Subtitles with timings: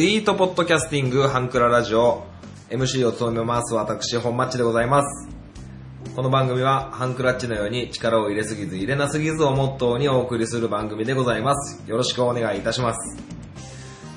[0.00, 2.24] スイートポッドキャスティングハンクララジオ。
[2.70, 5.28] MC を務めます私本マッチでございます。
[6.16, 11.82] この番組はハンクラッチのように力を入れすぎず入れなすぎずをモットーにお送りする番組でございます。
[11.86, 13.22] よろしくお願いいたします。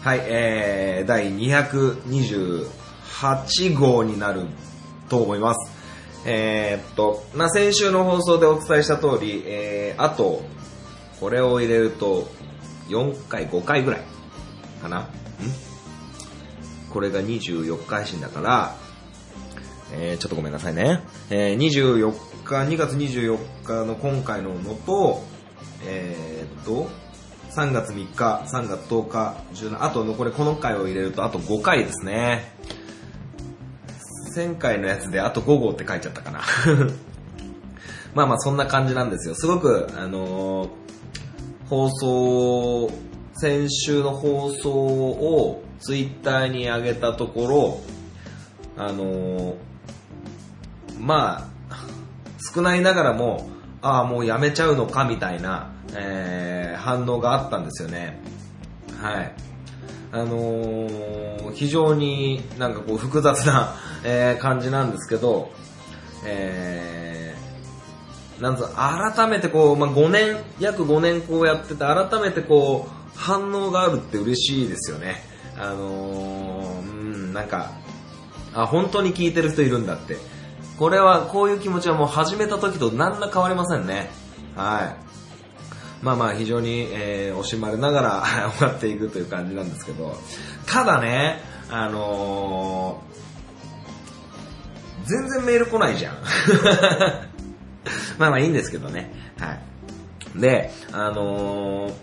[0.02, 4.46] はいえー、第228号になる
[5.10, 5.70] と思います。
[6.26, 10.44] えー、っと、まあ、先週の放送でお伝えした通り、えー、あと、
[11.20, 12.30] これを入れると、
[12.88, 14.02] 4回、5回ぐらい
[14.82, 15.10] かな。
[16.94, 18.76] これが24日配信だから、
[19.92, 21.02] えー、ちょっとごめんなさいね。
[21.30, 22.12] えー、24
[22.46, 25.24] 日、2月24日の今回ののと、
[25.86, 26.90] えー、っと、
[27.52, 32.54] 3月3日、3月10日、17あと残りこの回を入れるとあと5回ですね。
[34.36, 36.42] 1000回のやつであと5号って書いちゃったかな。
[38.16, 39.36] まあまあそんな感じなんですよ。
[39.36, 40.84] すごく、あのー
[41.74, 42.92] 放送、
[43.34, 47.82] 先週の放送をツイッターに上げたところ、
[48.78, 49.56] あのー
[50.98, 51.76] まあ、
[52.54, 53.50] 少ないながらも、
[53.82, 58.20] ああ、もうやめちゃうのかみたいな、えー反応があったんですよね。
[59.02, 59.32] はい。
[60.12, 65.52] あのー非常になんかこう複雑な、 えー感じなんですけど、
[66.26, 75.33] えーなんぞ改めてこう、まあ、5年、約5年こうやってて、改めてこう、反応があるって嬉しいですよね。
[75.58, 76.92] あのーう
[77.30, 77.72] ん、なんか、
[78.54, 80.18] あ、本当に聞いてる人いるんだって。
[80.78, 84.10] これは、こういう気持ちはもう始めた時と何ら変わりませんね。
[84.56, 85.04] はい。
[86.04, 88.24] まあまあ非常に、えー惜しまれながら
[88.58, 90.16] 終わっていくという感じなんですけど、
[90.68, 93.14] ただね、あのー
[95.06, 96.16] 全然メール来ないじゃん。
[98.18, 99.14] まあまあいいんですけどね。
[99.40, 99.58] は
[100.36, 100.40] い。
[100.40, 101.94] で、あのー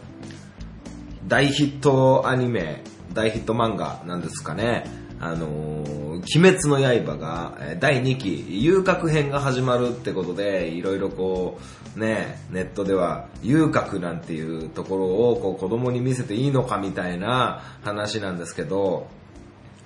[1.29, 2.83] 大ヒットアニメ、
[3.13, 4.85] 大ヒット漫画なんですかね。
[5.21, 11.59] あのー鬼滅の刃が第2期、遊郭編が始まるってことで、いろいろこ
[11.97, 19.09] う、ね、ネットでは遊郭なんていうところをこう子供に見せていいのかみたいな話なんですけど、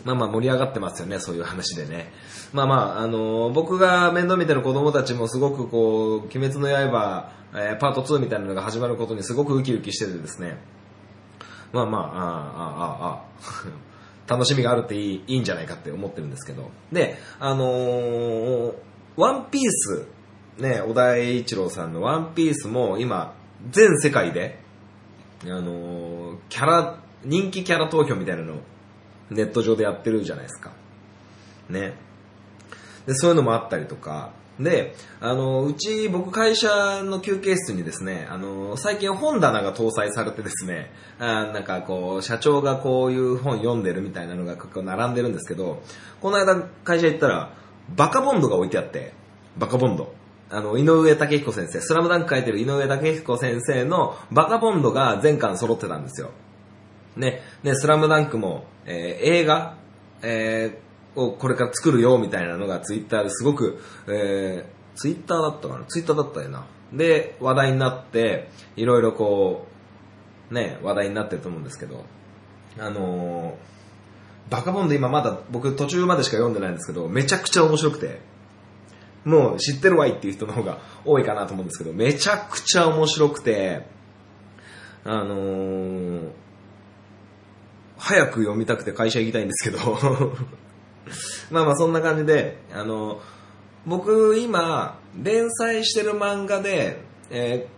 [0.04, 2.12] まあまあ盛り上がってますよね、そういう話でね。
[2.52, 10.58] まあまあ、あのー僕が面倒見てる子供たちもすごくこう、鬼滅の刃、えーパート2みたいなのが始まることにすごくウキウキしててですね。
[11.74, 13.24] まあまあ、ああ、ああ、あ
[14.28, 16.70] あ、 楽しみがあるっていいいいんじゃないかって思ってるんですけど。
[16.92, 18.74] で、あのー
[19.16, 20.06] ワンピース、
[20.58, 23.34] ね、小田栄一郎さんのワンピースも今、
[23.70, 24.60] 全世界で、
[25.44, 28.56] あのーキャラ、人気キャラ投票みたいなのを
[29.30, 30.70] ネット上でやってるじゃないですか。
[31.68, 31.94] ね。
[33.06, 45.82] で、そういうのもあったりとか、で、あの、うち、僕会社の休憩室にですね、あの、最近本棚が搭載されてですね、あなんかこう、社長がこういう本読んでるみたいなのがこう並んでるんですけど、
[46.20, 47.50] この間会社行ったら、
[47.96, 49.12] バカボンドが置いてあって、
[49.58, 50.14] バカボンド。
[50.50, 56.30] あの、井上武彦先生、スラムダンク書いてる井上武彦先生のバカボンドが全巻揃ってたんですよ。
[57.16, 59.76] ね、ね、スラムダンクも、えー映画、
[60.22, 60.83] えー
[61.16, 65.84] をこれから作るよみたいなのがツイッターですごく、えー、ツイッターだったかな？
[65.86, 66.66] ツイッターだったよな。
[66.92, 69.66] で、話題になって、いろいろこ
[70.50, 72.04] う、ね、話題になってると思うんですけど、
[72.78, 73.54] あのー
[74.50, 78.20] バカボンド今まだ僕途中までしか読んでないんですけど、めちゃくちゃ面白くて、
[79.24, 83.86] もう知ってるわいっていう人の方が多いかなと思うんですけど、めちゃくちゃ面白くて、
[85.02, 86.30] あのー
[87.96, 90.36] 早く読みたくて会社行きたいんですけど、
[91.50, 93.20] まあまあそんな感じで、あの、
[93.86, 97.74] 僕今、連載してる漫画で、えー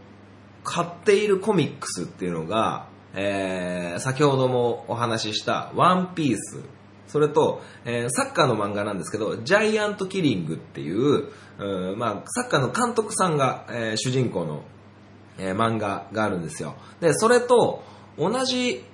[0.68, 6.60] 買っているコミックスっていうのが、えー先ほどもお話ししたワンピース、
[7.06, 11.28] それと、えーサッカーの漫画なんですけど、ジャイアントキリングっていう、
[11.58, 14.62] うまあ、サッカーの監督さんが、えー主人公の、
[15.38, 16.74] えー漫画があるんですよ。
[17.00, 17.84] で、それと
[18.18, 18.84] 同じ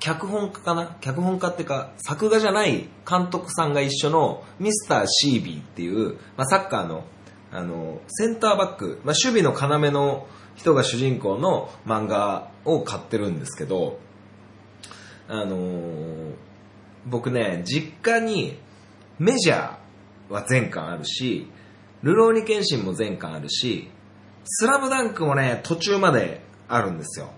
[0.00, 0.96] 脚本家かな？
[1.00, 7.04] 脚本家っていうか、作画じゃない監督さんが一緒のミスターシービーっていう、まあ、サッカーの、
[7.50, 13.98] あの、センターバック、まあ、守備の要の人が主人公の漫画を買ってるんですけど、
[15.28, 16.34] あのー
[17.06, 18.58] 僕ね、実家に
[19.18, 21.50] メジャーは全巻あるし、
[22.02, 23.88] ルローニケンシンも全巻あるし、
[24.44, 27.30] スラムダンクもね、途中まであるんですよ。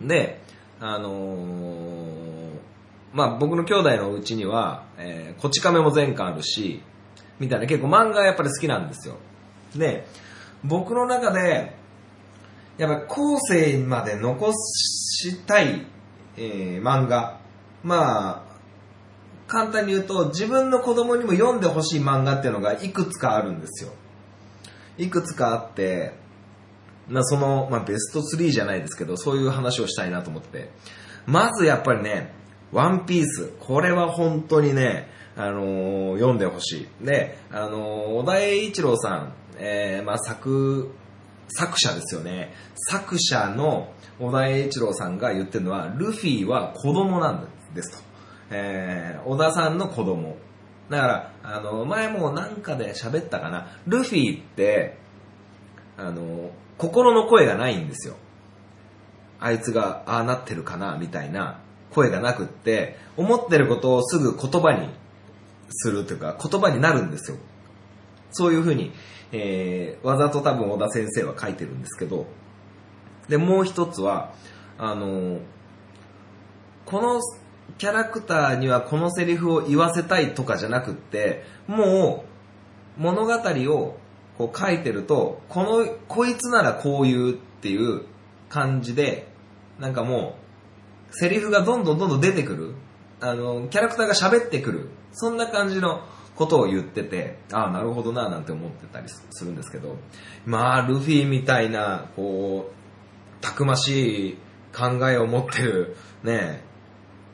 [0.00, 0.40] で、
[0.80, 2.40] あのー
[3.12, 6.82] まあ僕の兄弟のうちには、えーこち亀も全巻あるし、
[7.38, 9.16] みたいな結構漫画やっぱり好きなんですよ。
[9.76, 10.06] で、
[10.64, 11.74] 僕の中で、
[12.78, 15.86] やっぱ後世まで残したい、
[16.36, 17.40] えー漫画
[17.82, 18.50] まあ、
[19.46, 23.90] 簡単に言うと、自分の子供にも読んでほしい漫画っていうのがいくつかあるんですよ。
[24.98, 26.14] いくつかあって、
[27.10, 30.70] まあその、まあベスト3じゃないですけど、そういう話をしたいなと思って。
[31.26, 32.32] まずやっぱりね、
[32.72, 33.52] ワンピース。
[33.60, 37.04] これは本当にね、あのー読んでほしい。
[37.04, 40.92] で、あの小田栄一郎さん、えー、まあ作、
[41.48, 42.54] 作者ですよね。
[42.88, 47.98] 作者の小田栄一郎さんが言ってるのは、ルフィは子供なんですと。
[48.50, 50.36] えー、小田さんの子供。
[50.90, 53.68] だから、あの、前もなんかで喋ったかな。
[53.86, 54.98] ルフィって、
[55.96, 58.14] あの、心の声がないんですよ。
[59.38, 61.60] あいつがああなってるかな、みたいな
[61.90, 64.88] 声がなくって、思ってることをすぐ言葉に
[65.68, 67.36] するというか、言葉になるんですよ。
[68.30, 68.92] そういうふうに、
[69.30, 72.26] えー、わざと多分小田先生は書いてるんですけど、
[73.28, 74.32] で、もう一つは、
[74.78, 75.40] あの、
[76.86, 77.20] この
[77.76, 82.24] キャラクターにはこのセリフを言わせたいとかじゃなくって、も
[82.98, 83.99] う物語を
[84.40, 88.06] こう書いてると、この、こいつならこう言うっていう
[88.48, 89.28] 感じで、
[89.78, 90.36] なんかも
[91.10, 92.74] う、セリフがどんどんどんどん出てくる。
[93.20, 94.88] あの、キャラクターが喋ってくる。
[95.12, 96.00] そんな感じの
[96.36, 99.98] ことを言ってて、ああ、なるほどな、なんて思ってたりするんですけど、
[100.46, 104.38] まあ、ルフィみたいな、こう、たくましい
[104.74, 106.62] 考えを持ってる、ね、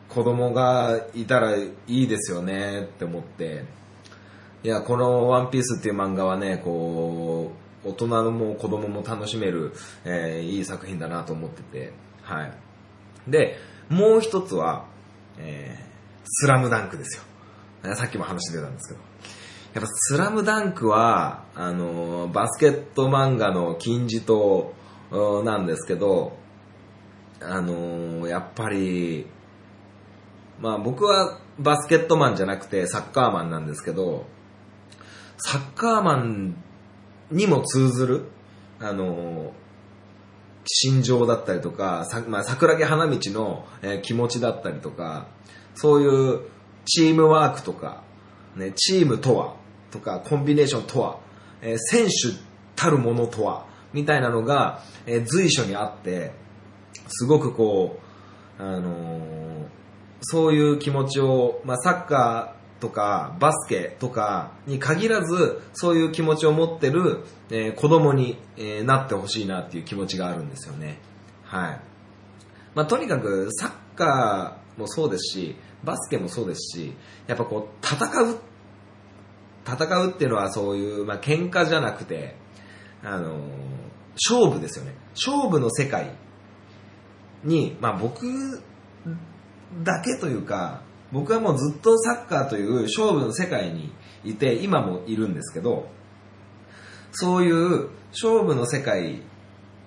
[0.08, 3.64] 子供がいたらいいですよねって思って、
[4.66, 7.52] いや、このワンピースっていう漫画はね、こ
[7.84, 9.72] う、大人も子供も楽しめる、
[10.04, 11.92] えーいい作品だなと思ってて、
[12.22, 12.52] はい。
[13.28, 13.58] で、
[13.88, 14.86] もう一つは、
[15.38, 15.86] えー
[16.24, 17.94] スラムダンクですよ。
[17.94, 19.00] さっきも話出たんですけど。
[19.74, 24.74] やっぱスラムダンクは、あのーバスケット漫画の金字塔
[25.44, 26.36] なんですけど、
[27.40, 29.28] あのーやっぱり、
[30.60, 34.26] まあ僕はバスケットマンじゃなくてサッカーマンなんですけど、
[35.38, 36.56] サッカーマン
[37.30, 38.24] にも通ずる、
[38.80, 39.52] あの、
[40.64, 45.28] 心情だったりとか、まあ、桜木花道の、えー気持ちだったりとか、
[45.74, 46.40] そういう
[46.86, 48.02] チームワークとか、
[48.56, 49.54] ね、チームとは、
[49.90, 51.18] とか、コンビネーションとは、
[51.62, 52.12] えー選手
[52.74, 56.32] たるものとは、みたいなのが、えー随所にあって、
[57.08, 58.00] すごくこ
[58.58, 59.66] う、あのー
[60.22, 70.98] そういう気持ちを、まあ、サッカーとかバスケとかに限らず、そういう気持ちを持ってる、えー子供に、えーなってほしいなっていう気持ちがあるんですよね。
[71.44, 71.80] はい。
[72.74, 76.94] まあ、とにかく、サッカーもそうですし、バスケもそうですし、
[77.26, 78.38] やっぱこう、戦う、
[79.66, 82.36] 戦うっていうのはそういう、まあ、喧嘩じゃなくて、
[83.02, 83.40] あのー
[84.16, 84.94] 勝負ですよね。
[85.14, 86.10] 勝負の世界
[87.44, 88.62] に、まあ僕
[89.82, 90.82] だけというか、
[91.12, 93.92] 僕はもうずっとサッカーという勝負の世界に
[94.24, 95.88] いて、今もいるんですけど、
[97.12, 99.18] そういう勝負の世界っ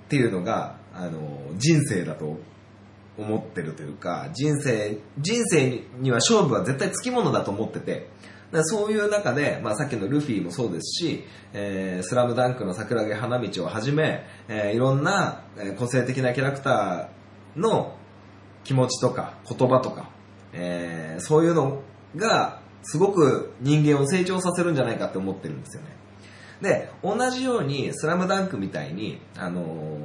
[0.09, 2.37] ていうのが、あの、人生だと
[3.17, 8.09] 思ってるというか、人生、人生には勝負は絶対つきものだと思ってて、
[8.51, 11.23] だそういう中で、まあ、さっきのルフィもそうですし、
[11.53, 15.43] えースラムダンクの桜木花道をはじめ、えーいろんな
[15.77, 17.95] 個性的なキャラクターの
[18.63, 20.09] 気持ちとか言葉とか、
[20.53, 21.81] えーそういうの
[22.15, 25.89] がすごく人間を成長させるんじゃないかって思ってるんですよね。
[26.61, 29.99] で、同じように、スラムダンクみたいに、あのー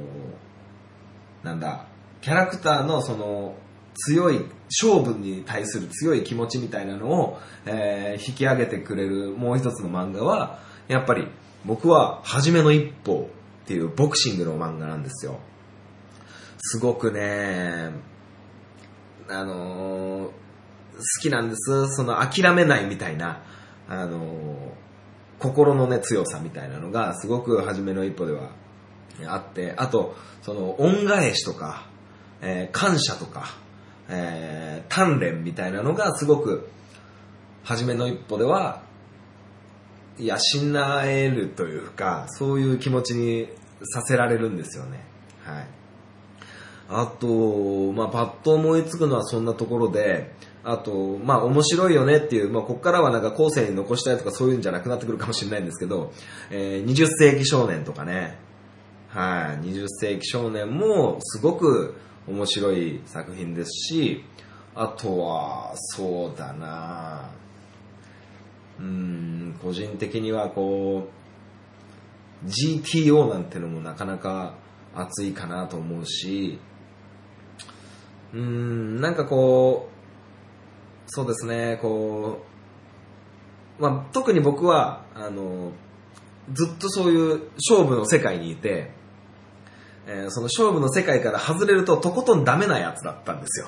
[1.45, 1.85] なんだ、
[2.21, 3.55] キャラクターのその、
[3.95, 4.45] 強い、
[4.81, 11.27] 勝負に対する強い気持ちみたいなのを、えー引き上げてくれるもう一つの漫画は、やっぱり
[11.65, 13.29] 僕は、初めの一歩
[13.63, 15.39] っていうボクシングの漫画なんですよ。
[16.59, 17.91] すごくね、
[19.29, 20.45] あのー
[20.97, 21.93] 好きなんです。
[21.93, 23.43] その諦めないみたいな、
[23.89, 24.55] あのー
[25.39, 28.51] 心のね、強さみたいなのが、すごく初めの一歩では
[29.27, 31.87] あって、あと、その、恩返しとか、
[32.41, 33.57] えー感謝とか、
[34.07, 36.69] えー鍛錬みたいなのがすごく、
[37.63, 38.83] 初めの一歩では、
[40.17, 40.37] 養
[41.03, 43.49] えるというか、そういう気持ちに
[43.83, 45.03] させられるんですよね。
[45.43, 45.67] はい。
[46.89, 50.31] あと、まあ、パッと思いつくのはそんなところで、
[50.63, 56.11] あと、まあ、面白いよねっていう、まあ、ここからはなんか後世に残したいとかそういうんじゃなくなってくるかもしれないんですけど、
[56.51, 58.37] えー20世紀少年とかね、
[59.09, 61.95] はい、20世紀少年もすごく
[62.27, 64.23] 面白い作品ですし、
[64.73, 67.29] あとは、そうだな。
[68.79, 74.55] うん、個人的にはこう、GTO なんてのもなかなか
[74.93, 76.59] 熱いかなと思うし、
[78.35, 79.95] うん、なんかこう、
[81.07, 82.43] そうですね、こ
[83.79, 85.71] う、まあ、特に僕は、あの、
[86.51, 88.91] ずっとそういう勝負の世界にいて、
[90.07, 93.67] えーその勝負の世界から外れるととことんダメなやつだったんですよ。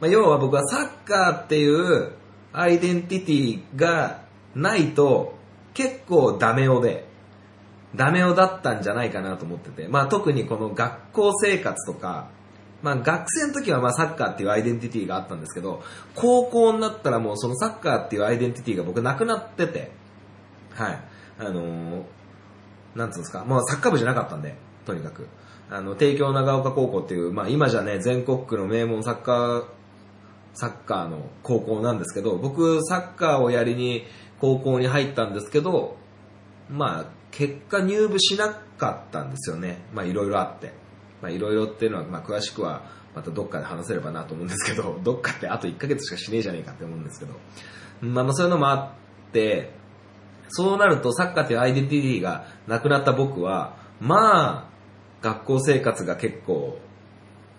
[0.00, 2.12] まあ、要は僕はサッカーっていう
[2.52, 4.22] アイデンティティが
[4.54, 5.34] ないと
[5.74, 7.06] 結構ダメ男で、
[7.96, 12.30] ダメ男だったんじゃないかなと思ってて、まあ特にこの学校生活とか、
[12.84, 15.82] まあ学生の時はまあサッカーっていうアイデンティティがあったんですけど、
[16.14, 19.90] 高校になったらもうそのサッカーっていうアイデンティティが僕なくなってて、
[20.74, 21.00] はい。
[21.38, 22.02] あのー
[22.94, 25.26] なんつうんですか、まあサッカー部じゃなかったんで、とにかく。
[25.70, 29.64] あの、帝京長岡高校っていう、まあ今じゃね、全国区の名門サッカー、
[30.52, 34.04] サッカーの高校なんですけど、僕、サッカーをやりに
[34.40, 35.96] 高校に入ったんですけど、
[36.68, 39.78] まあ、結果入部しなかったんですよね。
[39.92, 40.83] まあいろいろあって。
[41.24, 42.82] まあいろいろっていうのは、まあ詳しくは
[43.14, 47.32] またどっかで話せればなと思うんですけど、 どっかってあと1ヶ月しかしねえじゃねえかって思うんですけど。
[48.02, 48.74] まあまあそういうのもあ
[49.28, 49.72] って、
[50.48, 54.70] そうなるとサッカーっていうアイデンティティがなくなった僕は、まあ、
[55.22, 56.78] 学校生活が結構、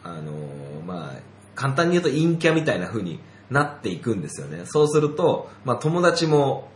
[0.04, 1.20] あのーまあ、
[1.56, 3.20] 簡単に言うと陰キャみたいな風に
[3.50, 4.62] なっていくんですよね。
[4.66, 6.70] そうすると、まあ友達も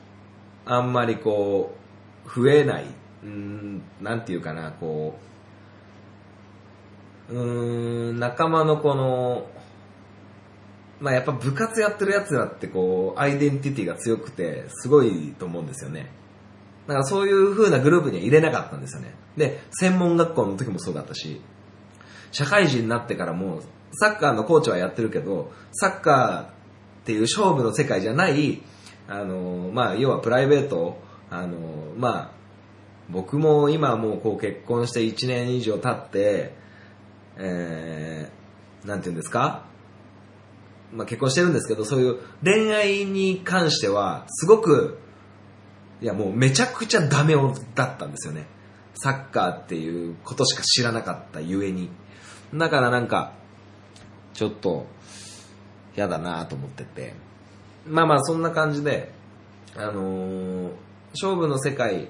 [0.65, 1.75] あんまりこ
[2.25, 2.85] う、増えない、
[3.23, 5.29] うーん、なんていうかな、こう、
[7.29, 9.47] うーん、仲間のこの、
[10.99, 16.11] まあやっぱ部活やってるやつらってこう、アイデンティティが強くて、すごいと思うんですよね。
[16.87, 19.13] だからそういう風なグループには入れなかったんですよね。
[19.37, 21.39] で、専門学校の時もそうだったし、
[22.31, 26.49] 社会人になってからも、サッカーのコーチはやってるけど、サッカーっ
[27.05, 28.61] ていう勝負の世界じゃない、
[29.07, 30.97] あの、まあ、要はプライベート、
[31.29, 31.57] あの、
[31.97, 32.31] まあ、
[33.09, 36.55] 僕も今もうこう結婚して1年以上経って、
[37.39, 39.65] えー、なんて言うんですか？
[40.93, 44.99] まあ結婚してるんですけど、そういう恋愛に関しては、すごく、
[46.01, 47.35] いやもうめちゃくちゃダメ
[47.75, 48.45] だったんですよね。
[48.95, 51.89] サッカーっていうことしか知らなかったゆえに。
[52.53, 53.33] だからなんか、
[54.33, 54.87] ちょっと、
[55.95, 57.13] 嫌だなと思ってて。
[57.87, 59.13] まあまあそんな感じで、
[59.75, 60.71] あのー
[61.11, 62.07] 勝負の世界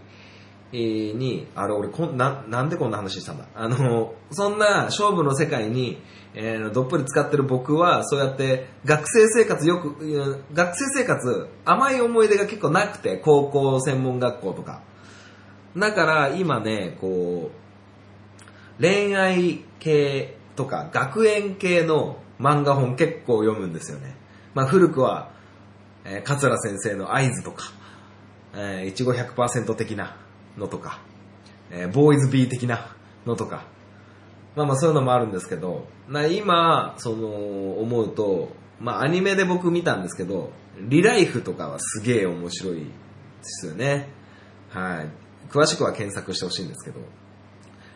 [0.72, 3.46] に、あれ俺こんな、なんでこんな話したんだ？
[3.56, 6.02] あのそんな勝負の世界に、
[6.36, 14.82] えーどっぷり使ってる僕は、そうやって学生生活よく、学生生活甘い思い出が結構なくて、高校専門学校とか。
[15.76, 17.50] だから今ね、こ
[18.80, 24.16] う、恋愛系とか学園系の漫画本結構読むんですよね。
[24.54, 25.32] まあ古くは、
[26.06, 27.72] えー桂先生の合図とか、
[28.54, 30.16] えー、いちご100%的な
[30.60, 31.00] のとか、
[31.72, 33.66] えーボーイズビー的なのとか、
[34.56, 38.50] まあまあそういうのもあるんですけど、な今、その、思うと、
[38.80, 42.84] まあアニメで僕見たんですけど、リライフとかはすげえ面白いで
[43.42, 44.10] すよね。
[44.70, 45.10] はい。
[45.50, 47.00] 詳しくは検索してほしいんですけど、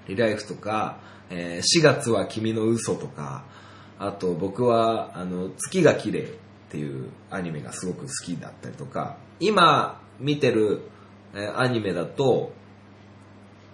[0.07, 3.45] リライフとか、えー4月は君の嘘とか、
[3.99, 6.25] あと僕は、あの、月が綺麗っ
[6.69, 10.81] ていうアニメがすごく好きだったりとか、今見てる、
[11.33, 12.51] えーアニメだと、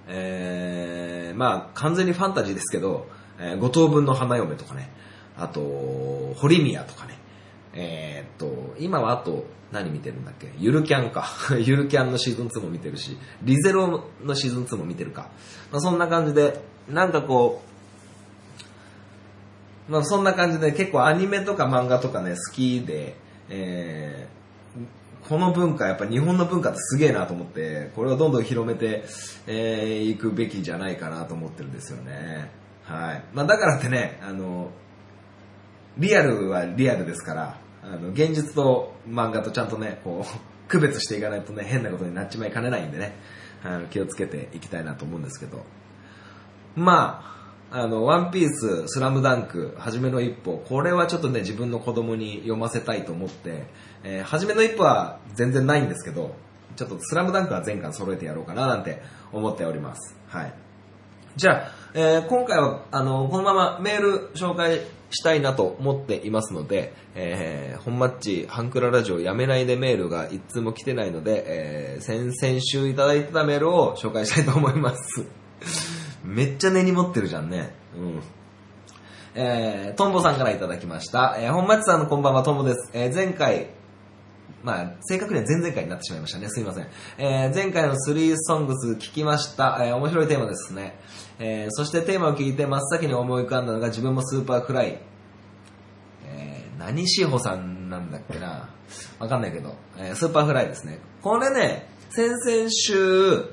[0.07, 3.07] えーまあ完全にファンタジーですけど、
[3.39, 4.89] えー五等分の花嫁とかね、
[5.37, 7.17] あと、堀宮とかね、
[7.73, 10.51] えーっと、今はあと何見てるんだっけ？
[10.57, 11.27] ゆるキャンか。
[11.59, 15.29] ゆるキャンのシーズン2も見てるし、リゼロのシーズン2も見てるか。
[15.71, 17.61] まあ、そんな感じで、なんかこ
[19.87, 23.15] う、まあそんな感じで結構アニメとか漫画とかね、好きで、
[23.49, 24.39] えー
[25.27, 28.89] この文化、やっぱ日本の文化ってすげえなと思って、これをどんどん広めてい、
[29.47, 32.51] えーくべきじゃないかなと思ってるんですよね。
[32.83, 33.23] はい。
[33.33, 34.71] まあだからってね、あの、
[35.97, 43.15] リアルはリアルですから、あの、現実と漫画とちゃんとね、こう、 区別していかないとね、変なことになっちまいかねないんでね、
[43.63, 45.63] あの気をつけていきたいなと思うんですけど。
[46.75, 47.23] ま
[47.71, 53.65] あ、あの、ワンピース、スラムダンク、はじめの一歩、これはちょっとね、自分の子供に読ませたいと思って、
[54.03, 56.35] えー、はじめの一歩は全然ないんですけど、
[56.75, 59.01] ちょっとスラムダンクは全巻揃えてやろうかななんて
[59.31, 60.15] 思っております。
[60.27, 60.53] はい。
[61.35, 75.25] じゃあ、えー今回は、あの、このままメール紹介したいなと思っていますので、えー、本マッチ、ハンクララジオやめないでメールが一通も来てないので、えー、先々週いただいてたメールを紹介したいと思います。
[76.23, 77.73] めっちゃ根に持ってるじゃんね。
[77.97, 78.21] うん。
[79.35, 81.37] えー、トンボさんからいただきました。
[81.39, 82.89] えー、本町さんのこんばんは、トンボです。
[82.93, 83.69] えー、前回、
[84.63, 86.49] まあ、正確には前々回になってしまいましたね。
[86.49, 86.87] すいません。
[87.17, 89.79] えー、前回の3ソングス聞きました。
[89.81, 90.99] えー、面白いテーマですね。
[91.39, 94.99] えー、そしてテーマを聞いて真っ先に思い浮かんだのが自分も Superfly。
[96.27, 98.69] えー、何しほさんなんだっけな。
[99.19, 100.99] わかんないけど、えー Superfly ですね。
[101.21, 103.45] これね、先々週、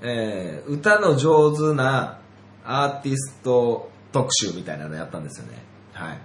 [0.00, 2.20] えー歌の上手な
[2.64, 5.58] アーティスト特集みたいなのやったんですよね。
[5.92, 6.18] はい。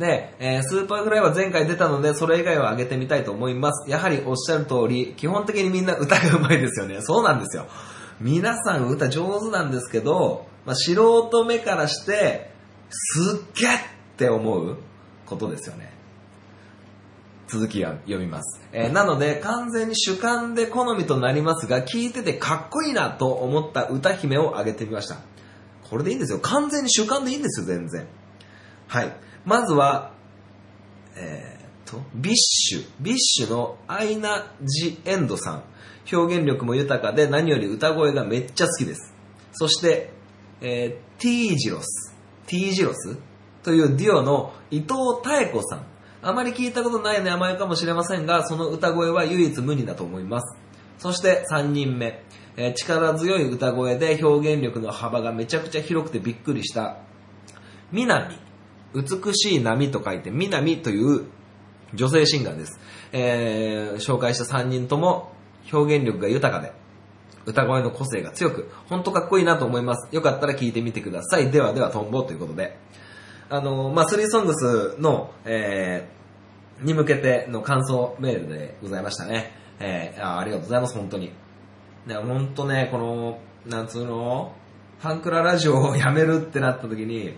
[0.00, 3.88] で、えー Superfly は前回出たので、それ以外を上げてみたいと思います。
[3.88, 7.02] やはりおっしゃる通り、基本的にみんな歌が上手いですよね。
[7.02, 7.66] そうなんですよ。
[8.18, 12.50] 皆さん歌上手なんですけど、まあ、素人目からして、
[12.88, 13.70] すっげっ
[14.16, 14.78] て思う
[15.26, 15.92] ことですよね。
[17.48, 18.60] 続きは読みます。
[18.72, 25.16] えーなので、完全に主観で好みとなりますが、聞いててかっこいいなと思った歌姫を挙げてみました。
[25.90, 26.38] これでいいんですよ。
[26.38, 28.06] 完全に主観でいいんですよ、全然。
[28.86, 29.16] はい。
[29.44, 30.12] まずは、
[31.16, 35.62] えー、と、 BiSH。BiSHのアイナ・ジ・エンドさん。
[36.12, 39.14] 表現力も豊かで何より歌声がめっちゃ好きです。
[39.52, 40.12] そして、
[40.60, 43.16] えー、 T字路s。T字路s
[43.62, 44.94] というデュオの伊東
[45.24, 45.86] 妙子さん。
[46.22, 50.56] あまり聞いたことない名前かもしれませんが、その歌声は唯一無二だと思います。
[50.98, 52.22] そして3人目。
[52.56, 56.98] えー力強い歌声で表現力の幅がめちゃくちゃ広くてびっくりした。
[57.92, 58.49] 南。
[58.94, 61.26] 美しい波と書いて、南という
[61.94, 62.80] 女性シンガーです。
[63.12, 65.32] えー紹介した3人とも
[65.72, 66.72] 表現力が豊かで、
[67.46, 70.14] 歌声の個性が強く、ほんとかっこいいなと思います。
[70.14, 71.50] よかったら聞いてみてください。
[71.50, 72.78] ではでは、トンボということで。
[73.48, 76.20] あのーまあ、スリーソングスの、えー
[76.82, 79.52] に向けての感想メールでございましたね。
[79.80, 81.32] えーあありがとうございます、本当に。
[82.06, 84.54] ね、ほんとね、この、なんつうの、
[85.00, 87.36] ファンクララジオをやめるってなった時に、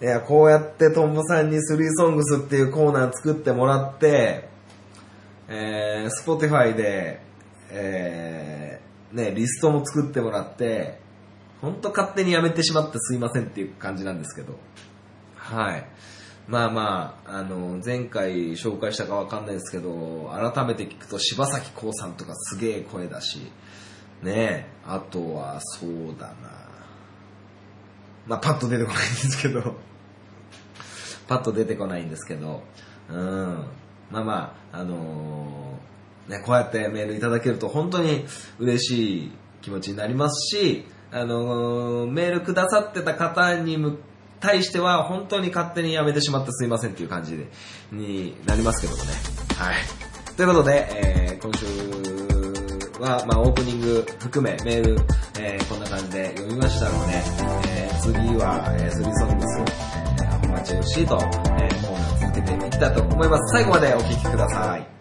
[0.00, 4.48] いや、こうやってトンボさんにスリーソングスっていうコーナー作ってもらって、
[5.48, 7.20] えー、 Spotify で、
[7.70, 10.98] えー、ね、リストも作ってもらって、
[11.60, 14.58] ほんと勝手にやめてしまってすいませんっていう感じなんですけど。
[15.36, 15.86] はい。
[16.48, 23.52] まあまあ、あの、前回紹介したかわかんないですけど、改めて聞くと柴咲コウさんとかすげえ声だし、
[24.22, 26.34] ね、あとはそうだな。
[28.26, 29.76] まあパッと出てこないんですけど、
[31.30, 32.64] パッと出てこないんですけど、
[33.08, 33.64] うん。
[34.10, 38.24] まあまあ、あのーね、こうやってメールいただけると本当に
[38.58, 43.78] 嬉しい気持ちになりますし、あのーメールくださってた方に
[44.40, 47.46] 対しては本当に勝手にやめてしまってすいませんっていう感じで
[47.92, 49.12] になりますけどもね。
[49.56, 49.76] はい。
[50.36, 51.64] ということで、えー今週
[53.00, 54.96] は、まあ、オープニング含めメール、
[55.38, 57.14] えーこんな感じで読みましたので、
[57.68, 59.89] えー次は、えー、スリーソングス、
[60.60, 61.18] えー、お待ちをしいと、
[61.58, 63.52] えーコーナー続けていきたいと思います。
[63.52, 64.99] 最後までお聴きください。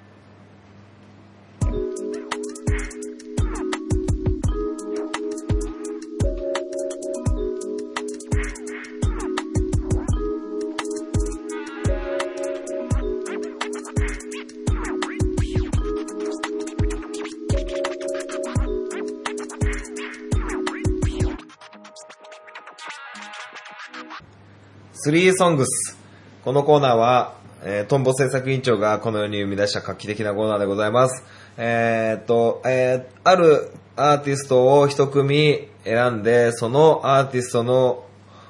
[25.09, 25.97] スリーソングス。
[26.45, 31.23] このコーナーは、えートンボ制作委員長がこの世に生み出した画期的なコーナーでございます。
[31.57, 38.05] えーっと、えーあるアーティストを一組選んで、そのアーティストの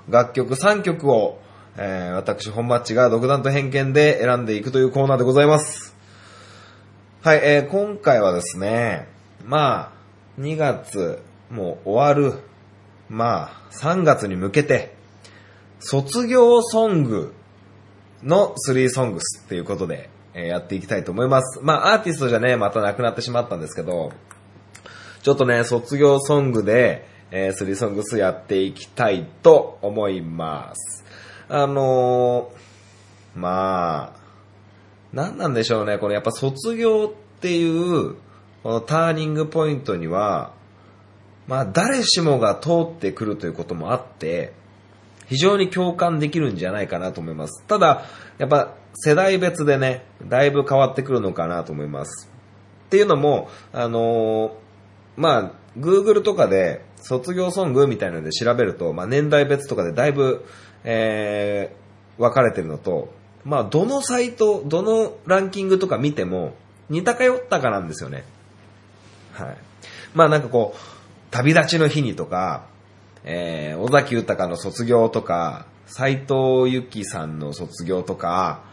[0.09, 1.39] 楽曲3曲を、
[1.77, 5.95] えー私、本マッチが独断と偏見で選んでいくというコーナーでございます。
[7.23, 9.07] はい、えー今回はですね、
[9.45, 9.93] ま
[10.37, 11.19] あ、2月、
[11.49, 12.37] もう終わる、
[13.07, 14.98] まあ、3月に向けて、
[15.79, 17.33] 卒業ソング
[18.23, 21.59] の3ソングスっていうことで、えやっていきたいと思います。
[21.63, 24.11] まあ、アーティストじゃね、またなくなってしまったんですけど、
[25.23, 31.05] ちょっとね、卒業ソングで、えー、3ソングスやっていきたいと思います。
[31.47, 34.19] あのー、まあ、
[35.13, 38.15] 何なんでしょうね、これやっぱ卒業っていう、
[38.63, 40.51] このターニングポイントには、
[41.47, 44.53] まあ、誰しもが通ってくるということもあって、
[45.29, 47.63] 非常に共感できるんじゃないかなと思います。
[47.67, 48.05] ただ、
[48.39, 52.29] やっぱ世代別でね、だいぶ変わってくるのかなと思います。
[52.87, 54.51] っていうのも、あのー
[55.15, 60.45] まあ、Google とかで卒業ソングみたいなので調べると、まあ年代別とかでだいぶ、
[60.83, 63.13] えー、分かれてるのと、
[63.43, 66.55] まあどのサイト、どのランキングとか見ても
[66.89, 68.23] 似たかよったかなんですよね。
[69.33, 69.57] はい。
[70.15, 70.79] まあなんかこう、
[71.29, 72.65] 旅立ちの日にとか、
[73.23, 78.63] えー、尾崎豊の卒業とか、斎藤由紀さんの卒業とか、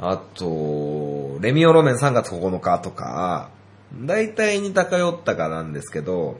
[0.00, 3.50] あと、レミオロメン3月9日とか、
[3.94, 6.38] 大体似たかよったかなんですけど、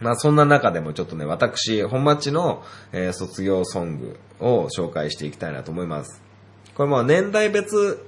[0.00, 6.22] まあそんな中でもちょっとね、私、本町の、えー卒業ソングを紹介していきたいなと思います。
[6.74, 8.04] これも年代別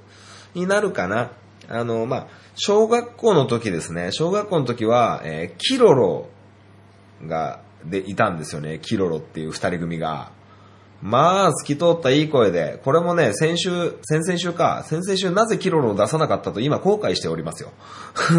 [0.54, 1.32] になるかな。
[1.68, 4.12] あの、まあ、小学校の時ですね。
[4.12, 6.28] 小学校の時は、えー、キロロ
[7.26, 8.78] が、で、いたんですよね。
[8.80, 10.30] キロロっていう二人組が。
[11.02, 17.70] まあ、透き通ったいい声で、これもね、先週、先々週か、先々週なぜキロロを出さなかったと今後悔しておりますよ。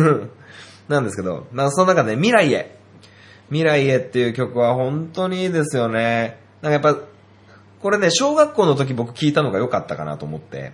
[0.89, 2.77] なんですけど、まあ、その中で、未来へ。
[3.49, 6.39] 未来へっていう曲は本当にいいですよね。
[6.61, 7.01] なんかやっぱ、
[7.81, 10.73] これね、小学校の時僕聞いたのが良かったかなと思って、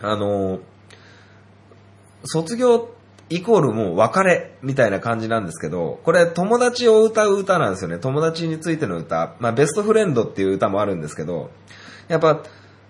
[0.00, 0.58] あの、
[2.24, 2.90] 卒業
[3.28, 7.98] イコールもう別れみたいな感じなんですけど、これ友達を歌う歌なんですよね。
[7.98, 9.34] 友達についての歌。
[9.40, 11.50] まあベストフレンドっていう歌もあるんですけど、
[12.08, 12.42] やっぱ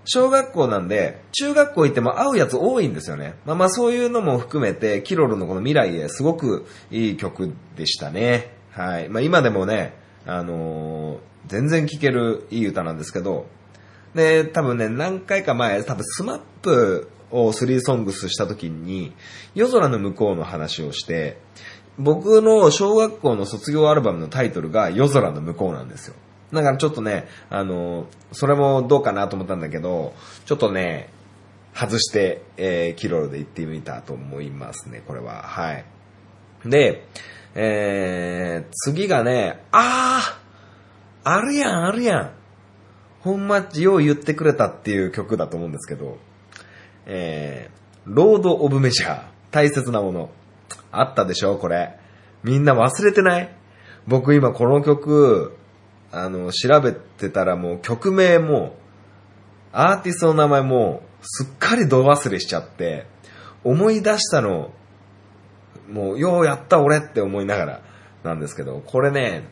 [0.05, 3.35] 小学校なんで、中学校行っても会うやつ多いんですよね。
[3.45, 8.53] まあまあそういうのも含めて、キロロのこの未来へすごくいい曲でしたね。
[8.71, 9.09] はい。
[9.09, 9.95] まあ今でもね、
[10.27, 13.47] あのー、全然聴けるいい歌なんですけど、
[14.15, 19.13] で、多分ね、何回か前、多分 SMAP を3ソングスした時に、
[19.55, 21.39] 夜空ノムコウの話をして、
[21.99, 26.15] 僕の小学校の卒業アルバムのタイトルが夜空ノムコウなんですよ。
[26.53, 31.11] だからちょっとね、あの、それもどうかなと思ったんだけど、ちょっとね、
[31.75, 35.43] 外して、えー、 Kiroro で行ってみたと思いますね、これは。
[35.43, 35.85] はい。
[36.65, 37.07] で、
[37.55, 40.47] えー、次がね、あー
[41.29, 42.31] あるやん、あるやん。
[43.21, 46.19] ほんま、よう言ってくれたっていう曲だと思うんですけど、
[47.07, 50.31] えー、ロード・オブ・メジャー、大切なもの。
[50.91, 51.57] あったでしょ？
[51.57, 51.99] これ。
[52.43, 53.55] みんな忘れてない？
[54.07, 55.57] 僕今この曲、
[56.13, 58.77] あの、調べてたらもう曲名も、
[59.73, 63.07] アーティストの名前も、すっかり度忘れしちゃって、
[63.65, 64.73] 思い出したの、
[65.91, 67.83] もう、ようやった俺って思いながら
[68.23, 69.49] なんですけど、これね、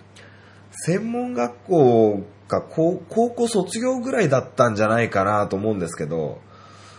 [0.70, 6.40] 専門学校か高校卒業ぐらいだったんじゃないかなと思うんですけど、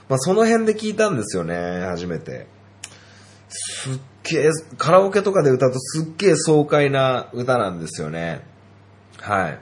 [0.07, 2.47] まあ、その辺で聞いたんですよね、初めて。
[3.49, 8.41] すっげえ、カラオケとかで歌うとすっげえ爽快な歌なんですよね。
[9.19, 9.59] はい。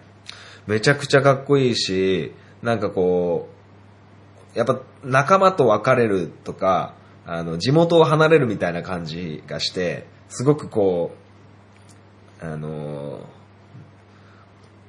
[0.67, 3.49] めちゃくちゃかっこいいし、なんかこ
[4.55, 11.11] う、やっぱ仲間と別れるとか、あの、地元を離れるみたいな感じがして、すごくこ
[12.41, 13.21] う、あの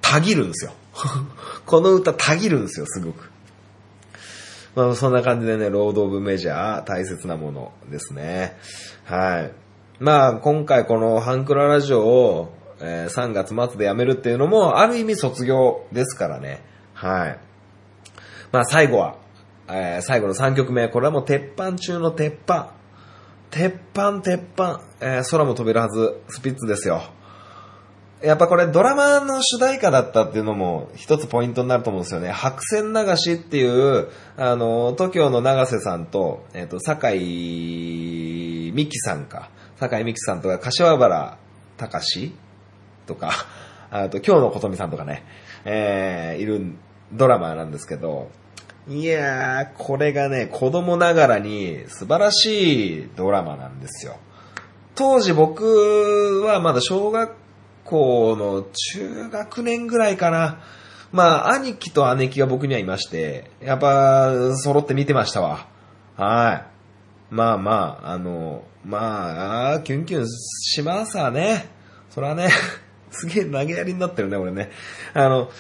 [0.01, 0.73] たぎるんですよ。
[1.67, 3.31] この歌たぎるんですよ、すごく。
[4.75, 8.57] まあそんな感じでね、ロード・オブ・メジャー、大切なものですね。
[9.05, 9.53] はい。
[10.01, 16.63] まあ今回このハンクララジオを、えー、3月末でやめるっていうのも、ある意味卒業ですからね。
[16.93, 17.39] はい。
[18.51, 19.17] まあ最後は、
[19.69, 22.73] えー、最後の3曲目、これはもう鉄板中の鉄板。
[23.51, 27.03] 鉄板、鉄板、えー、空も飛べるはず、スピッツですよ。
[28.25, 32.31] やっぱこれドラマの主題歌だったっていうのも一つポイントになると思うんですよね。
[32.31, 34.09] 白線流しっていう、
[34.39, 37.19] あの、TOKIO の長瀬さんと、えっ、ー、と、坂井
[38.73, 39.51] 美紀さんか。
[39.77, 41.39] 坂井美紀さんとか、柏原
[41.77, 42.33] 隆
[43.07, 43.31] とか、
[43.93, 45.23] あと、今日のことみさんとかね、
[45.67, 46.73] えー、いる
[47.13, 48.31] ドラマなんですけど、
[48.89, 54.17] いやー、これがね、子供ながらに素晴らしいドラマなんですよ。
[54.95, 57.44] 当時僕はまだ小学
[57.85, 58.63] 校の
[58.95, 60.61] 中学年ぐらいかな。
[61.13, 65.69] まあ、兄貴と姉貴が僕にはいまして、やっぱ、揃って見てましたわ。
[66.17, 66.65] は
[67.31, 67.35] い。
[67.35, 71.69] まあまあ、あの、まあ、キュンキュンしますわね。
[72.11, 72.49] それはね、
[73.11, 74.71] すげえ投げやりになってるね、俺ね。
[75.15, 75.51] あの、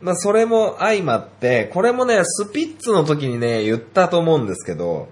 [0.00, 5.08] まあ、それも相まって、これもね、スピッツの時にね、言ったと思うんですけど、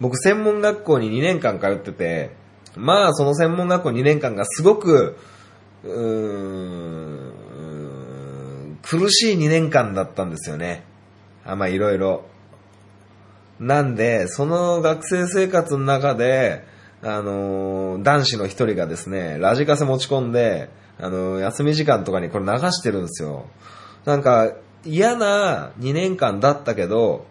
[0.00, 2.39] 僕専門学校に2年間通ってて、
[2.76, 5.16] まあ、その専門学校2年間がすごく、
[8.82, 10.84] 苦しい2年間だったんですよね。
[11.44, 12.24] あ、まあ、いろいろ。
[13.58, 16.64] なんで、その学生生活の中で、
[17.02, 23.46] あのー、男子の一人がですね、ラジカセ持ち込んで、あのー、休み時間とかにこれ流してるんですよ。
[24.04, 24.52] なんか、
[24.84, 27.26] 嫌な2年間だったけど、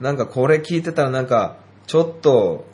[0.00, 2.66] なんかこれ聞いてたらなんか、ちょっと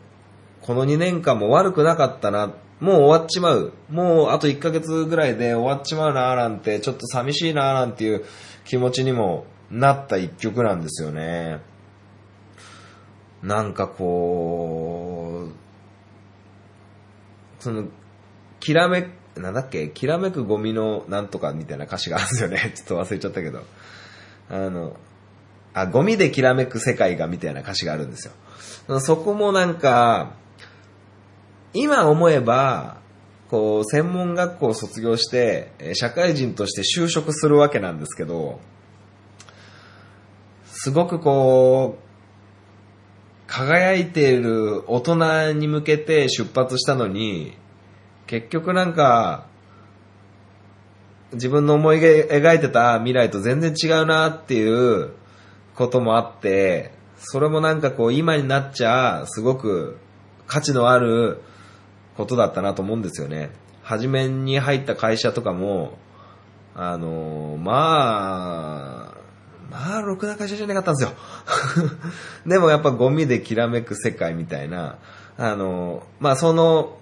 [0.62, 3.72] この2年間も悪くなかったな、もう終わっちまう。
[3.90, 8.24] もうあと1ヶ月ぐらいで終わっちまうなーなんて、ちょっと寂しいなーなんていう
[8.64, 11.60] 気持ちにもなった一曲なんですよね。
[13.42, 17.84] なんかこう、その、
[18.60, 22.72] きらめ、なんだっけ、きらめくゴミのなんとかみたいな歌詞があるんですよね。
[22.76, 23.62] ちょっと忘れちゃったけど。
[24.50, 24.96] あの、
[25.74, 29.00] あ、ゴミできらめく世界がみたいな歌詞があるんですよ。
[29.00, 30.34] そこもなんか、
[31.74, 32.98] 今思えば、
[33.50, 38.60] こう、専門学校を卒業して、社会人として就職するわけなんですけど、
[40.66, 42.02] すごくこう、
[43.46, 47.56] 輝いている大人に向けて出発したのに、
[48.26, 49.46] 結局なんか、
[51.32, 55.12] 自分の思い描いてた未来と全然違うなっていう
[55.74, 59.98] こともあって、それもなんかこう今になっちゃすごく
[60.46, 61.40] 価値のある
[62.16, 63.50] ことだったなと思うんですよね。
[63.82, 65.98] 初めに入った会社とかも、
[66.74, 69.22] あのまあ、
[69.70, 71.16] まあ、ろくな会社じゃなかったんですよ。
[72.46, 74.98] でもやっぱゴミできらめく世界みたいな、
[75.38, 76.98] あのまあその、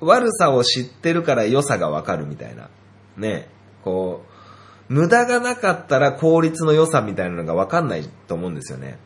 [0.00, 2.68] 悪さを知ってるから良さがわかるみたいな。
[3.16, 3.48] ね、
[3.84, 4.24] こ
[4.88, 8.98] う、無駄がなかったら効率の良さみたいなのがわかんないと思うんですよね。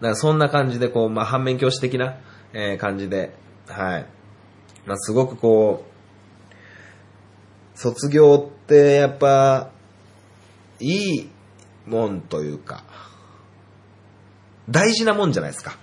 [0.00, 2.16] だからそんな感じで、こう、まあ、反面教師的な、
[2.52, 3.34] えー感じで、
[3.70, 4.06] はい。
[4.86, 9.70] まあ、すごくこう、卒業ってやっぱ、
[10.80, 11.30] いい
[11.86, 12.84] もんというか、
[14.68, 15.76] 大事なもんじゃないですか。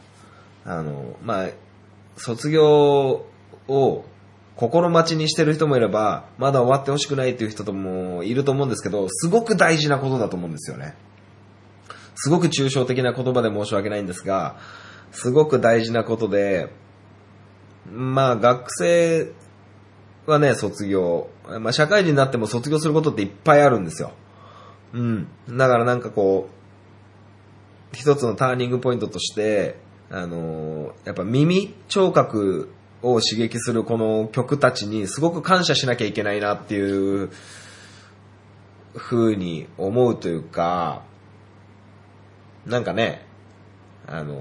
[0.65, 1.49] あの、まあ、
[2.17, 3.25] 卒業
[3.67, 4.05] を
[4.55, 10.95] 心待ちにしてる人もいれば、まだ終わってほしくないっていう人ともいると思うんですけど、すごく大事なことだと思うんですよね。
[12.15, 14.57] すごく抽象的な言葉で申し訳ないんですが、
[15.11, 16.73] すごく大事なことで、
[17.91, 19.31] まあ学生
[20.25, 21.29] はね、卒業。
[21.59, 24.11] まあ社会人になっても卒業することっていっぱいあるんですよ。
[24.93, 25.27] うん。
[25.49, 32.69] だからなんかこう、一つのターニングポイントとして、あのやっぱ耳、聴覚
[33.01, 37.29] を刺激するこの曲たちにすごく感謝しなきゃいけないなっていう
[38.95, 41.03] 風に思うというか、
[42.65, 43.25] なんかね、
[44.07, 44.35] あの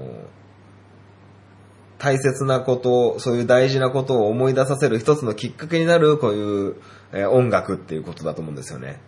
[1.97, 6.75] 大切なことを、そういう大事なことを思い出させる一つのきっかけになるこういう、
[7.13, 8.99] えー音楽っていうことだと思うんですよね。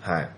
[0.00, 0.30] はい。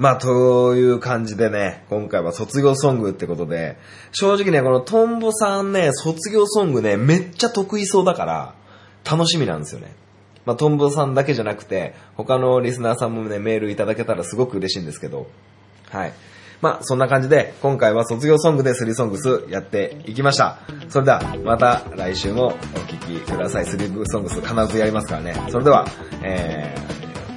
[0.00, 3.76] まあ、という感じでね、今回は卒業ソングってことで、
[4.12, 8.54] 正直ね、このトンボさんね、卒業ソングね、めっちゃ得意そうだから、
[9.04, 9.94] 楽しみなんですよね。
[10.46, 15.26] まあ、トンボさんだけじゃなくて、他のリスナーさんもね、メールいただけたらすごく嬉しいんですけど、
[15.90, 16.12] はい。
[16.60, 20.58] まあ、そんな感じで、今回は卒業ソングでスリーソングスやっていきました。
[20.88, 23.66] それでは、また来週もお聴きください。
[23.66, 25.34] スリーソングス必ずやりますからね。
[25.48, 25.86] それでは、
[26.22, 26.74] え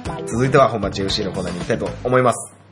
[0.04, 2.63] ー、続いては本町 FC のコーナーに行きたいと思います。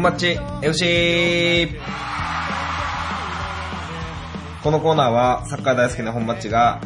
[0.00, 1.68] 本町 FC!
[4.62, 6.80] このコーナーはサッカー大好きな本町が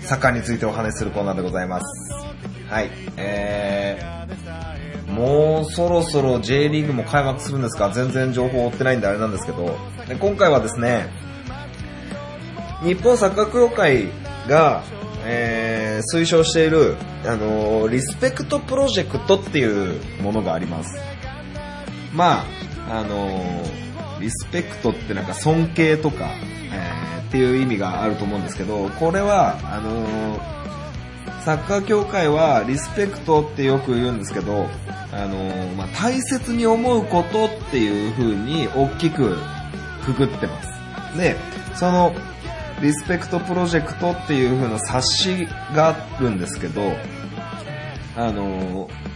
[0.00, 2.12] サッカーについてお話しするコーナーでございます。
[2.70, 2.88] はい。
[3.18, 7.90] えー、もうそろそろ J リーグも開幕するんですか？
[7.90, 9.76] 全然情報追ってないんであれなんですけど、
[10.08, 11.10] で今回はですね、
[12.82, 14.08] 日本サッカー協会
[14.48, 14.82] が、
[15.26, 21.13] えー推奨している、あのーリスペクトプロジェクトっていうものがあります。
[22.14, 22.44] ま
[22.88, 23.84] あ、あのー
[24.20, 26.30] リスペクトってなんか尊敬とか、
[26.72, 30.54] えーっていう意味があると思うんですけど、これは、あのー
[31.44, 34.66] サッカー協会はリスペクトってよく言うんですけど、
[35.12, 39.36] あのーまあ、大切に思うことっていう風に大きく
[40.06, 41.18] くくってます。
[41.18, 41.36] で、
[41.74, 42.14] その
[42.80, 46.80] リスペクトプロジェクトっていう風な冊子があるんですけど、
[48.16, 49.14] あのー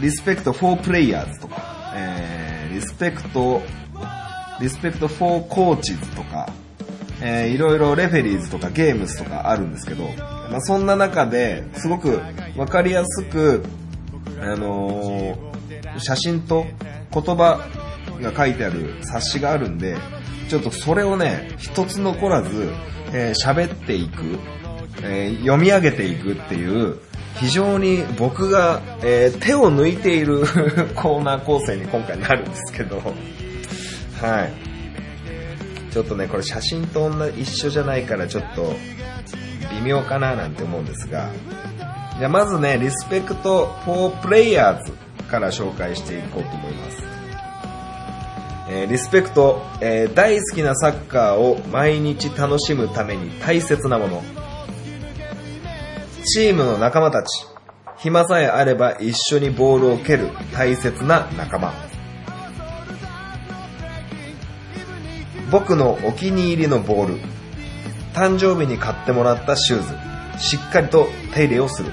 [0.00, 3.62] リスペクト for players とか、えー、リスペクト、
[4.60, 6.48] リスペクト for coaches とか、
[7.20, 10.04] えー、いろいろレフェリーズとかゲームズとかあるんですけど、
[10.50, 12.20] まあ、そんな中ですごく
[12.56, 13.64] わかりやすく、
[14.40, 15.52] あのー
[15.98, 16.64] 写真と
[17.12, 17.68] 言葉
[18.22, 19.98] が書いてある冊子があるんで、
[20.48, 22.70] ちょっとそれをね、一つ残らず、
[23.12, 24.38] えー喋っていく、
[25.02, 26.98] えー読み上げていくっていう、
[27.40, 30.40] 非常に僕が、えー手を抜いている
[30.94, 32.96] コーナー構成に今回なるんですけど、
[34.20, 34.52] はい。
[35.92, 38.74] ちょっとね、これ写真と同じ一緒じゃないからちょっと
[39.74, 41.28] 微妙かななんて思うんですが、
[42.18, 44.78] じゃあまずね、リスペクト for players
[45.30, 47.02] から紹介していこうと思います。
[48.70, 54.22] えーリスペクト、えー大好きなサッカーを毎日楽しむために大切なもの。
[56.24, 57.46] チームの仲間たち。
[57.98, 61.72] 暇さえあれば一緒にボールを蹴る大切な仲間。
[65.50, 67.20] 僕のお気に入りのボール。
[68.14, 69.82] 誕生日に買ってもらったシュー
[70.38, 70.42] ズ。
[70.42, 71.90] しっかりと手入れをする。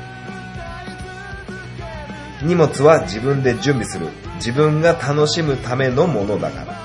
[2.44, 4.08] 荷物は自分で準備する。
[4.36, 6.79] 自分が楽しむためのものだから。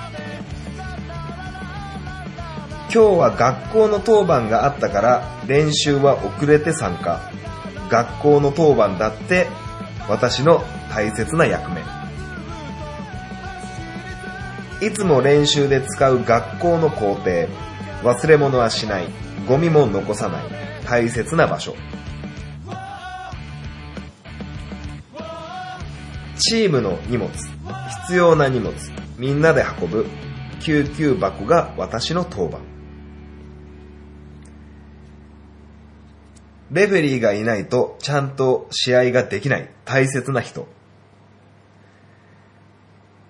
[2.94, 7.28] 今日は学校の当番があったから練習は遅れて参加。
[7.90, 9.48] 学校の当番だって
[10.09, 11.83] 私の大切な役目。
[14.87, 17.48] いつも練習で使う学校の校庭。
[18.14, 19.09] 忘れ物はしない。
[19.48, 20.44] ゴミも残さない。
[20.87, 21.74] 大切な場所。
[26.38, 27.28] チームの荷物。
[28.02, 28.72] 必要な荷物。
[29.18, 30.07] みんなで運ぶ。
[30.61, 32.73] 救急箱が私の当番。
[36.74, 40.66] レフェリーがいないとちゃんと試合ができない大切な人。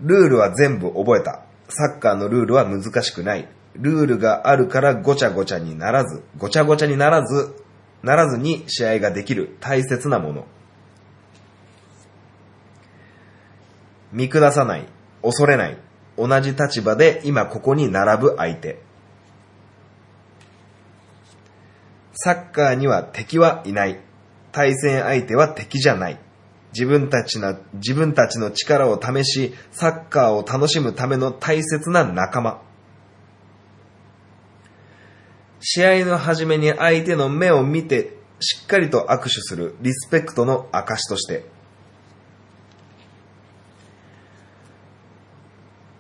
[0.00, 1.42] ルールは全部覚えた。
[1.68, 3.46] サッカーのルールは難しくない。
[3.74, 7.54] ルールがあるからごちゃごちゃにならず、ごちゃごちゃにならず、
[8.02, 10.46] ならずに試合ができる大切なもの。
[14.10, 14.86] 見下さない、
[15.22, 15.76] 恐れない、
[16.16, 18.83] 同じ立場で今ここに並ぶ相手。
[22.14, 24.00] サッカーには敵はいない。
[24.52, 26.18] 対戦相手は敵じゃない。
[26.72, 32.62] 自分たちの、自分たちの力を試し、サッカーを楽しむための大切な仲間。
[35.60, 41.44] 試合の初めに相手の目を見て、しっかりと握手するリスペクトの証として。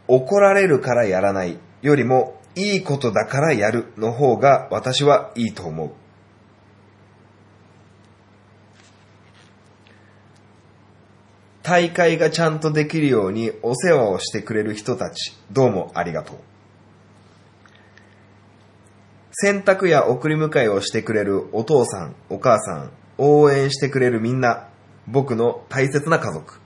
[0.06, 6.03] 怒られるからやらないよりも、いいことだからやるの方が私はいいと思う。
[11.64, 16.36] 大会がちゃんとできるようにお世話をしてくれる人たち、どうもありがとう。
[19.32, 24.68] 洗濯や送り迎えをしてくれるお父さん、お母さん、応援してくれるみんな、
[25.08, 26.60] 僕の大切な家族。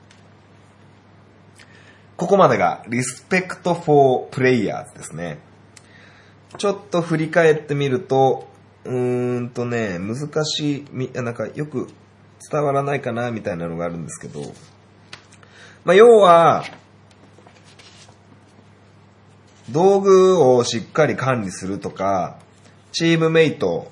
[2.17, 5.39] ここまでが Respect for Players ですね。
[6.57, 8.49] ちょっと振り返ってみると、
[8.85, 11.87] うーんとね、難しい、なんかよく
[12.51, 14.41] 伝わらないかなみたいなのがあるんですけど、
[15.89, 16.65] まあ、要は、
[19.71, 22.37] 道具をしっかり管理するとか、
[22.93, 23.91] チームメイト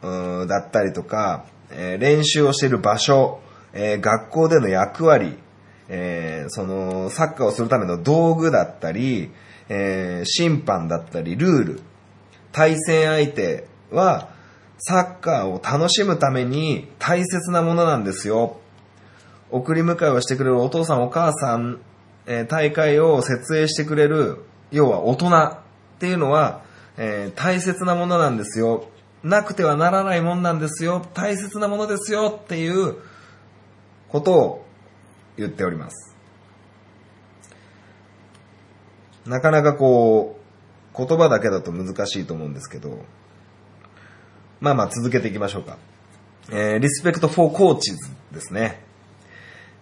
[0.00, 3.42] だったりとか、え練習をしている場所、
[3.74, 5.36] え学校での役割、
[5.90, 9.30] えその、サッカーをするための道具だったり、
[9.68, 11.80] え審判だったり、ルール、
[12.52, 14.30] 対戦相手は、
[14.78, 18.56] サッカーを楽しむために大切なものなんですよ。
[19.54, 21.78] 送り迎えをしてくれるお父さんお母さん、
[22.26, 25.58] えー大会を設営してくれる、要は大人っ
[26.00, 26.64] ていうのは、
[26.96, 28.88] えー大切なものなんですよ。
[29.22, 31.06] なくてはならないもんなんですよ。
[31.14, 32.96] 大切なものですよっていう
[34.08, 34.66] ことを
[35.36, 36.16] 言っております。
[39.24, 40.40] なかなかこ
[40.92, 42.98] う、言葉だけだと難しいと思うんですけど、
[44.60, 45.78] まあまあ続けていきましょうか。
[46.50, 47.78] えー、リスペクト for coaches
[48.32, 48.83] ですね。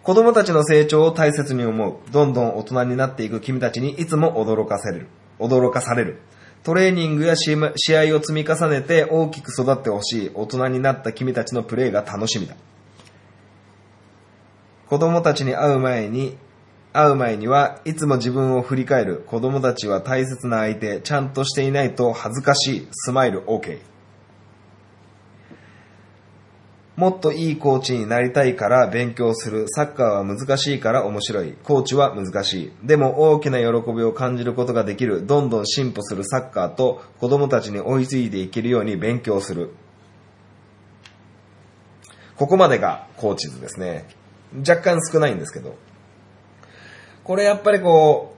[0.02, 1.96] 子供たちの成長を大切に思う。
[2.10, 5.06] どんどん大人になっていく君たちにいつも驚かされる。
[5.38, 6.20] 驚かされる。
[6.64, 10.30] トレーニングや試合試合を積み重ねて大きく育ってほしい。
[10.34, 12.56] 大人になった君たちのプレーが楽しみだ。
[14.88, 16.36] 子供たちに会う前に、
[16.92, 19.24] 会う前にはいつも自分を振り返る。
[19.28, 21.00] 子供たちは大切な相手。
[21.00, 22.88] ちゃんとしていないと恥ずかしい。
[22.90, 23.91] スマイル OK。
[26.96, 29.64] もっといいコーチになりたいから勉強する。
[29.68, 31.54] サッカーは難しいから面白い。
[31.64, 32.72] コーチは難しい。
[32.82, 35.26] でも大きな喜びを感じることができる。
[35.26, 39.70] どんどん進歩するサッカーと子供たちに追いついていけるように勉強する。
[42.36, 44.06] ここまでがコーチ図ですね。
[44.58, 45.76] 若干少ないんですけど。
[47.24, 48.36] これやっぱりこ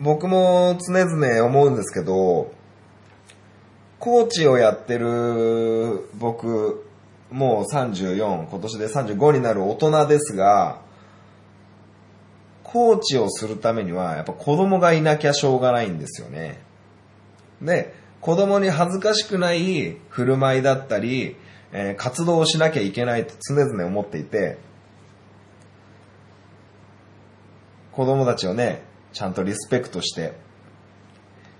[0.00, 2.50] う、僕も常々思うんですけど、
[3.98, 6.85] コーチをやってる僕、
[7.30, 10.80] もう34、今年で35になる大人ですが、
[12.62, 16.60] コーチをするためには、やっぱ子供がいなきゃしょうがないんですよね。
[17.62, 21.36] で、子供に恥ずかしくない振る舞いだったり、
[21.72, 24.58] えー活動をしなきゃいけないと常々思っていて、
[27.92, 30.34] 子供たちをね、ちゃんとリスペクトして、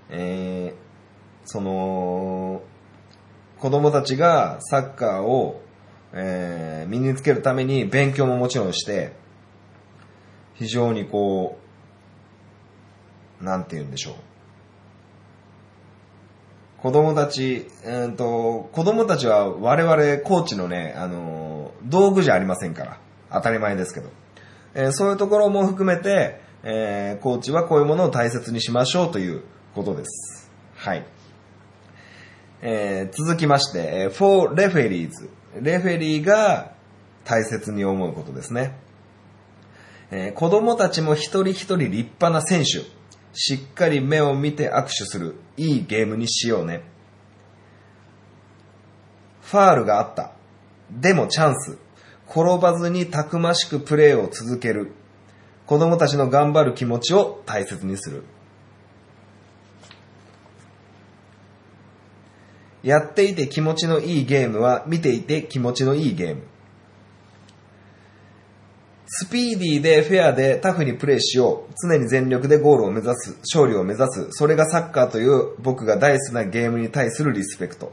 [0.09, 0.77] えー、
[1.45, 2.61] その、
[3.59, 5.61] 子供たちがサッカーを、
[6.13, 9.13] えー、身につけるために勉強ももちろんして、
[10.55, 11.57] 非常にこ
[13.41, 14.13] う、なんて言うんでしょう。
[16.81, 22.99] 子供たち、えー、と、子供たちは我々コーチのね、あの道具じゃありませんから。
[23.31, 24.09] 当たり前ですけど。
[24.73, 29.43] えーそういうところも含めて、えーコーチはこういうものを大切にしましょうという
[29.73, 30.51] ことです。
[30.75, 31.05] はい。
[32.61, 35.11] えー続きまして、for referees。
[35.61, 36.71] レフェリーが
[37.23, 38.75] 大切に思うことですね。
[40.11, 42.85] えー子供たちも一人一人立派な選手。
[43.33, 45.35] しっかり目を見て握手する。
[45.57, 46.81] いいゲームにしようね。
[49.41, 50.31] ファールがあった。
[50.89, 51.77] でもチャンス。
[52.29, 54.91] 転ばずにたくましくプレーを続ける。
[55.65, 58.23] 子供たちの頑張る気持ちを大切にする。
[62.87, 66.43] やっていて気持ちのいいゲームは見ていて気持ちのいいゲーム。
[69.05, 71.73] スピーディーでフェアでタフにプレーしよう。
[71.85, 73.35] 常に全力でゴールを目指す。
[73.39, 74.27] 勝利を目指す。
[74.31, 77.91] それがサッカーという僕が大好きなゲームに対するリスペクト。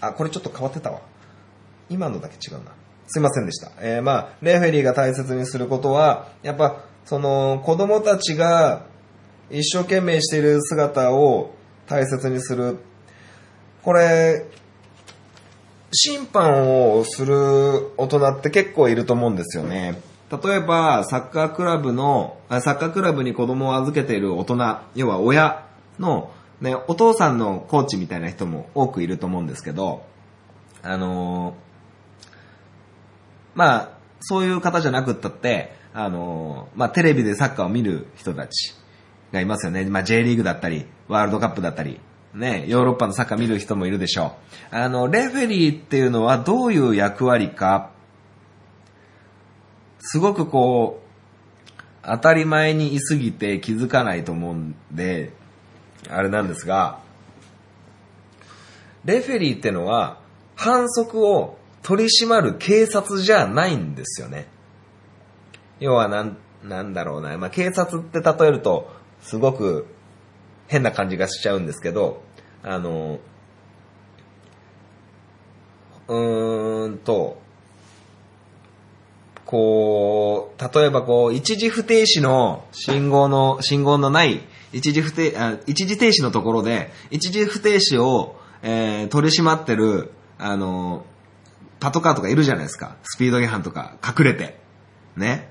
[0.00, 1.02] あ、これちょっと変わってたわ。
[1.88, 2.72] 今のだけ違うな。
[3.06, 3.70] すいませんでした。
[3.80, 8.86] えーまあ、レフェリーが大切にすることは、やっぱ、その、子供たちが
[9.50, 11.54] 一生懸命している姿を
[11.90, 12.78] 大切にする。
[13.82, 14.46] これ、
[15.92, 17.34] 審判をする
[17.96, 20.00] 大人って結構いると思うんですよね。
[20.30, 25.66] 例えば、サッカークラブの、サッカークラブに子供を預けている大人、要は親
[25.98, 26.30] の、
[26.60, 30.04] ね、お父さんのコーチみたいな人も多くいると思うんですけど、
[30.82, 31.54] あの
[33.56, 38.79] まあ、そういう方じゃなくったって、あのまあ、テレビでサッカーを見る人たち
[39.32, 39.84] がいますよね。
[39.84, 42.00] まあ、J リーグだったり、ワールドカップだったり、
[42.34, 44.36] ね、ヨーロッパのサッカー見る人もいるでしょ
[44.72, 44.76] う。
[44.76, 47.90] あの、レフェリーっていうのはどういう役割か、
[50.00, 51.10] すごくこう、
[52.02, 55.32] 当たり前にいすぎて気づかないと思うんで、
[56.08, 57.00] あれなんですが、
[59.04, 60.18] レフェリーってのは
[60.56, 64.46] 反則を取り締まる警察じゃないんですよね。
[65.78, 67.36] 要はなん、なんだろうな。
[67.38, 69.86] まあ、警察って例えると、すごく
[70.68, 72.22] 変な感じがしちゃうんですけど、
[72.62, 73.20] あの、
[76.08, 77.40] うーんと、
[79.44, 84.40] こう、例えばこう、一時不停止の信号の、信号のない、
[84.72, 91.04] 一時不停、あ一時停止のところで、一時不停止を、えー取り締まってる、あの、
[91.80, 92.96] パトカーとかいるじゃないですか。
[93.02, 94.60] スピード違反とか隠れて。
[95.16, 95.50] ね。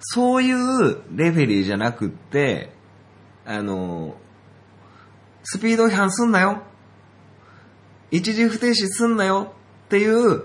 [0.00, 2.72] そういうレフェリーじゃなくって、
[3.44, 4.14] あの、
[5.42, 6.62] スピード違反すんなよ。
[8.10, 9.52] 一時不停止すんなよ
[9.86, 10.44] っていう、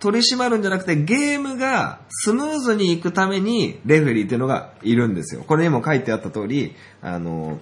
[0.00, 5.44] 取り締まるんじゃなくてゲームがスムーズにいくためにレフェリーっていうのがいるんですよ。
[5.44, 7.58] これにも書いてあった通り、あの、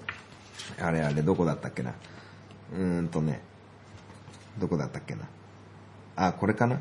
[0.81, 1.93] あれあれどこだったっけな。
[2.73, 3.43] うーんとね、
[4.59, 5.29] どこだったっけな。
[6.17, 6.81] あ、これかなん？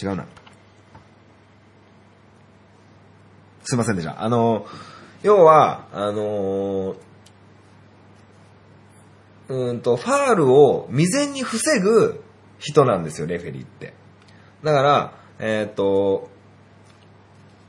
[0.00, 0.26] 違うな。
[3.64, 4.22] すいませんでした。
[4.22, 4.66] あの、
[5.24, 6.96] 要は、あの
[9.48, 12.22] うーんと、ファールを未然に防ぐ
[12.58, 13.94] 人なんですよ、レフェリーって。
[14.62, 16.28] だから、えっ、と、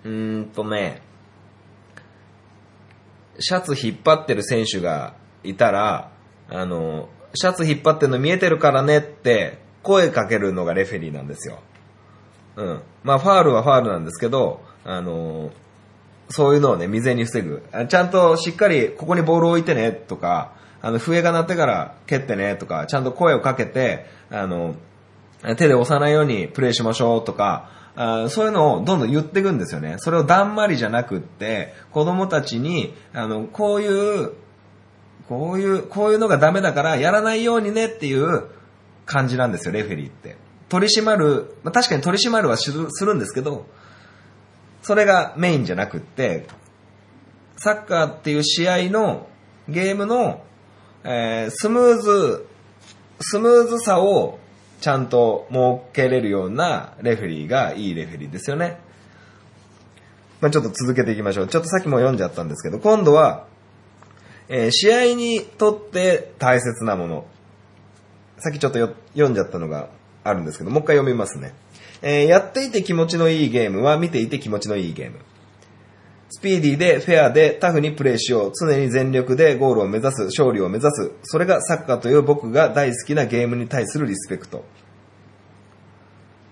[0.04, 1.02] うーんとね、
[3.40, 6.12] シャツ引っ張ってる選手がいたら、
[6.50, 11.60] あの、シャツ引っ張ってるの見えてるからねって声かけるのがレフェリーなんですよ。
[12.58, 12.82] うん。
[13.04, 15.52] まあ、ファールはファールなんですけど、あの、
[16.30, 17.64] そういうのをね、未然に防ぐ。
[17.88, 24.76] ちゃんとしっかりここにボールを置いてねとか、あの、笛が鳴ってから蹴ってねとか、ちゃんと声をかけて、あの、
[25.58, 29.96] 手で押さないようにプレイしましょうとか、あそういうのをどんどん言っていくんですよね。
[30.00, 34.34] それをだんまりじゃなくって、子供たちに、あの、こういう、
[35.30, 38.44] こういう、こういうのがダメだからやらないようにねっていう
[39.06, 40.36] 感じなんですよ、レフェリーって。
[40.70, 43.66] 取り締まる、ま、確かに取り締まるはするんですけど、
[44.86, 46.46] それがメインじゃなくって、
[47.58, 49.28] サッカーっていう試合の
[49.68, 50.44] ゲームの、
[51.04, 52.46] えースムーズ、
[53.20, 54.38] スムーズさを
[54.82, 58.80] ちゃんと設けれるようなレフェリーがいいレフェリーですよね。
[60.40, 61.48] まあ、ちょっと続けていきましょう。
[61.48, 63.48] ちょっとさっきも読んじゃったんですけど、今度は、
[64.50, 67.26] えー試合にとって大切なもの。
[68.38, 68.78] さっきちょっと
[69.14, 69.90] 読んじゃったのが
[70.24, 71.56] あるんですけど、もう一回読みますね。
[72.02, 75.20] えーやっていて気持ちのいいゲームは見ていて気持ちのいいゲーム。
[76.30, 78.52] スピーディーでフェアでタフにプレーしよう。
[78.54, 81.12] 常に全力でゴールを目指す、勝利を目指す。
[81.24, 84.60] それがサッカーという僕が大好きなゲームに対するリスペクト。
[84.60, 84.62] っ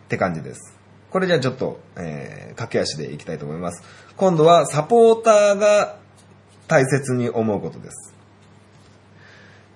[0.10, 0.78] て感じです。
[1.10, 3.84] これじゃあちょっと、えー、駆け足でいきたいと思います。
[4.16, 5.98] 今度はサポーターが
[6.68, 8.14] 大切に思うことです。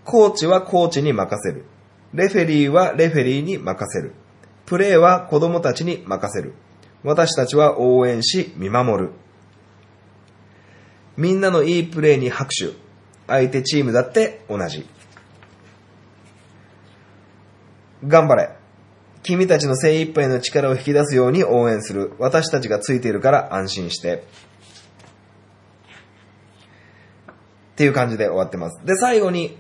[0.05, 1.65] コーチはコーチに任せる。
[2.13, 4.13] レフェリーはレフェリーに任せる。
[4.68, 6.53] プレーは子供たちに任せる。
[7.03, 9.11] 私たちは応援し見守る。
[11.15, 12.74] みんなのいいプレーに拍手。
[13.28, 14.86] 相手チームだって同じ。
[18.05, 18.51] 頑張れ。
[19.24, 22.13] 君たちの精一杯の力を引き出すように応援する。
[22.20, 24.26] 私たちがついているから安心して。
[27.72, 28.86] っていう感じで終わってます。
[28.86, 29.57] で、最後に、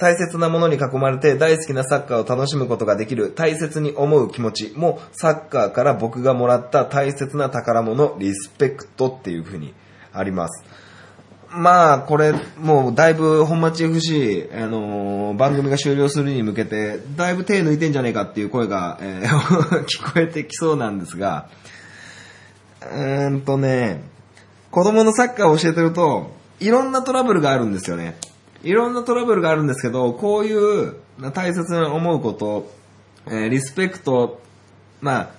[0.00, 9.74] 大切なものに囲まれて大好きなサッカーを楽しむことができる大切に思う気持ちもサッカーから僕がもらった大切な宝物リスペクトっていう風に
[10.12, 10.64] あります。
[11.52, 21.48] まあ、これ、もう、だいぶ、本町 FC、あのー番組が終了するに向けて、だいぶ手抜いてんじゃねえかっていう声が、えー 聞こえてきそうなんですが、
[22.82, 24.04] うーんとね、
[24.70, 26.30] 子供のサッカーを教えてると、
[26.60, 28.16] いろんなトラブルがあるんですよね。
[28.62, 30.96] いろんなトラブルがあるんですけど、こういう
[31.32, 32.70] 大切に思うこと、
[33.26, 34.40] えーリスペクト、
[35.00, 35.30] まあ、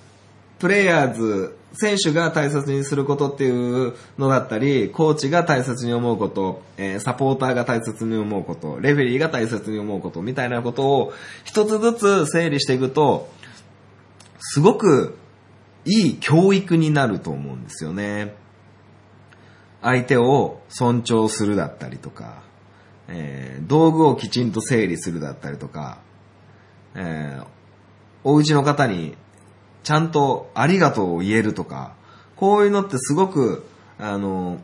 [0.58, 11.12] プレイヤーズ、選手が大切にすることっていうのだったり、コーチが大切に思うこと、えーサポーターが大切に思うこと、レフェリーが大切に思うこと、みたいなことを
[11.44, 13.28] 一つずつ整理していくと、
[14.40, 15.16] すごく
[15.84, 18.34] いい教育になると思うんですよね。
[19.80, 22.42] 相手を尊重するだったりとか、
[23.08, 25.98] えー道具をきちんと整理するだったりとか、
[26.94, 27.46] えー
[28.24, 29.16] お家の方に
[29.82, 31.94] ちゃんとありがとうを言えるとか、
[32.36, 33.64] こういうのってすごく、
[33.98, 34.58] あの、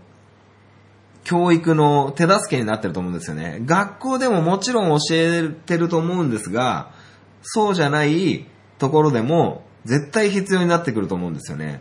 [1.24, 3.61] 教育の手助けになってると思うんですよね。
[3.66, 6.91] 学校でももちろん教えてると思うんですが、
[7.43, 8.47] そうじゃない
[8.78, 11.80] ところでも絶対必要になってくると思うんですよね。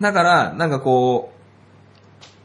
[0.00, 1.35] だから、なんかこう、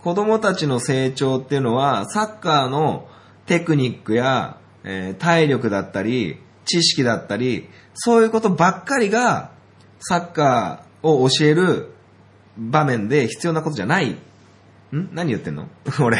[0.03, 3.07] 子供たちの成長っていうのは、サッカーの
[3.45, 9.51] テクニックや、えー体力だったり、知識だったり、そういうことばっかりが、
[9.99, 11.93] サッカーを教える
[12.57, 14.09] 場面で必要なことじゃない。
[14.09, 14.17] ん？
[15.13, 15.67] 何言ってんの？
[16.01, 16.17] 俺。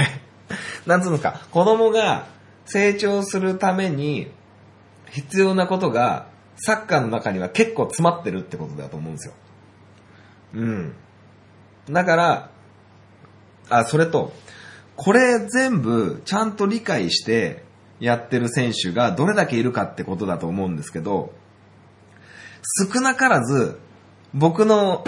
[0.86, 2.28] なんつうのか、子供が
[2.66, 4.32] 成長するために
[5.10, 6.28] 必要なことが、
[6.58, 9.34] サッカーの中には結構詰まってるってことだと思うんですよ。
[10.54, 10.94] うん。
[11.90, 12.51] だから、
[13.72, 14.34] あ、それと、
[14.96, 17.64] これ全部ちゃんと理解して
[18.00, 21.34] やってる選手がどれだけいるかってことだと思うんですけど、
[22.94, 23.80] 少なからず、
[24.34, 25.04] 僕の、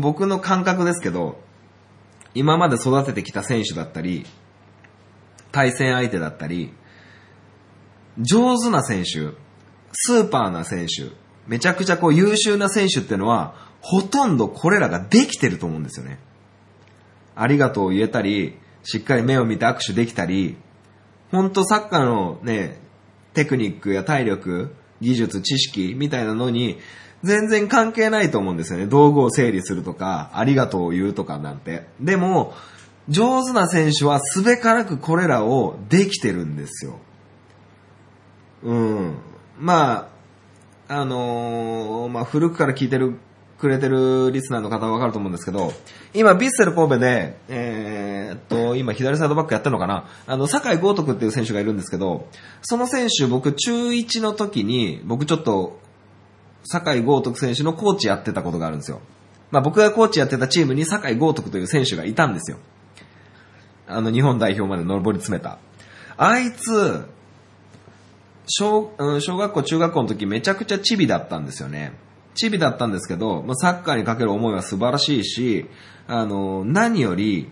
[0.00, 1.40] 僕の感覚ですけど、
[2.34, 4.26] 今まで育ててきた選手だったり、
[5.52, 6.74] 対戦相手だったり、
[8.18, 9.34] 上手な選手、
[9.92, 11.10] スーパーな選手、
[11.46, 16.18] めちゃくちゃこう優秀な選手っていうのは、ほとんどこれらができてると思うんですよね。
[17.40, 20.56] ありがとうを言えたり、しっかり目を見て握手できたり、
[21.30, 22.80] ほんとサッカーのね、
[23.34, 26.78] テクニックや体力、技術、知識みたいなのに、
[27.22, 28.86] 全然関係ないと思うんですよね。
[28.86, 31.86] 道具を整理するとか、ありがとうを言うとかなんて。
[32.00, 32.54] でも、
[33.08, 36.98] 上手な選手はすべからくこれらをできてるんですよ。
[38.62, 39.14] うん。
[39.58, 40.10] ま
[40.88, 43.18] あ、あのーまあ、古くから聞いてる、
[43.58, 45.72] くれてるリスナーの方はわかると思うんですけど、
[46.14, 50.06] 今、ビッセル神戸で、えーっと、今、左サイドバックやってるのかな？
[50.26, 52.28] あの、酒井豪徳っていう選手がいるんですけど、
[52.62, 55.80] その選手、僕、中1の時に、僕ちょっと、
[56.64, 59.00] 酒井豪徳選手のコーチやってたことがあるんですよ。
[59.50, 62.58] まあ、僕がコーチやってたチームに酒井豪徳という選手がいたんですよ。
[63.88, 65.58] あの、日本代表まで上り詰めた。
[66.16, 67.06] あいつ、
[68.46, 71.92] 小、小学校、中学校の時めちゃくちゃチビだったんですよね。
[72.38, 75.66] チビだったんですけど、まあ、サッカーにかける思いは素晴らしいし、
[76.06, 77.50] あの、何より、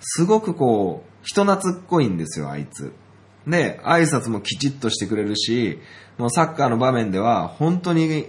[0.00, 2.92] すごくこう、人懐っこいんですよ、あいつ。
[3.46, 5.78] で、挨拶もきちっとしてくれるし、
[6.16, 8.26] もうサッカーの場面では本当に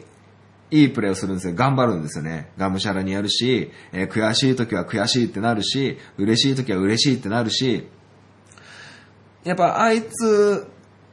[0.69, 1.55] いいプレーをするんですよ。
[1.55, 2.51] 頑張るんですよね。
[2.57, 7.87] がむしゃらにやるし、えー悔しい時は悔しいってなるし、嬉しい時は嬉しいってなるし、
[9.43, 10.67] やっぱあいつ、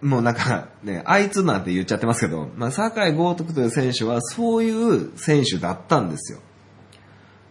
[0.05, 6.41] もうなんかね、あいつなんて言っちゃってますけど、まあ、坂井豪徳という選手はそういう選手だったんですよ。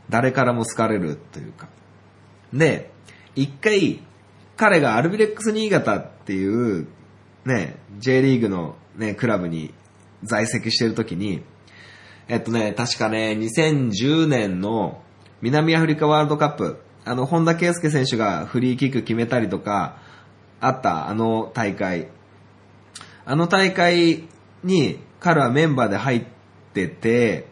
[0.09, 1.67] 誰からも好かれるというか。
[2.53, 2.91] で、
[3.35, 4.03] 一回、
[4.55, 6.87] 彼がアルビレックス新潟っていう、
[7.43, 9.73] ね、J リーグのね、クラブに
[10.21, 11.41] 在籍してる時に、
[12.27, 15.01] えっとね、確かね、2010年の
[15.41, 19.97] 南アフリカワールドカップ、あの、本田圭佑選手がフリーキック決めたりとか、
[20.59, 22.09] あったあの大会。
[23.25, 24.27] あの大会
[24.63, 26.23] に彼はメンバーで入っ
[26.73, 27.47] てて、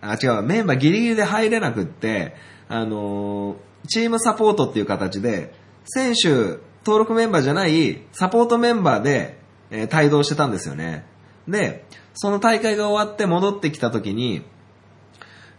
[0.00, 2.34] あ、違う、メンバーギリギリで入れなくって、
[2.68, 9.38] あのー、チームサポートっていう形で、選手、登録メンバーじゃないサポートメンバーで、
[9.70, 11.04] えー、帯同してたんですよね。
[11.48, 11.84] で、
[12.14, 14.42] その大会が終わって戻ってきた時に、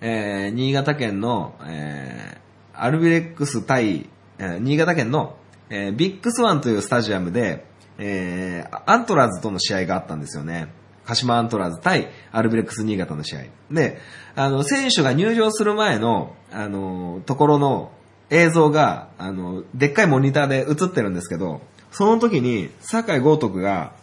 [0.02, 5.38] えー、新潟県の、えー、アルビレックス対、えー、新潟県の、
[5.70, 7.66] えー、ビッグスワンというスタジアムで、
[7.98, 10.68] えー、アントラーズとの試合があったんですよね。
[11.06, 13.44] 鹿島アントラーズ対アルビレックス新潟の試合。
[13.72, 14.00] で、
[14.36, 17.92] あの、選手が入場する前の、あの、ところの
[18.30, 23.94] 映像が、あの、でっかいモニターで映ってるんですけど、その時に、酒井高徳が、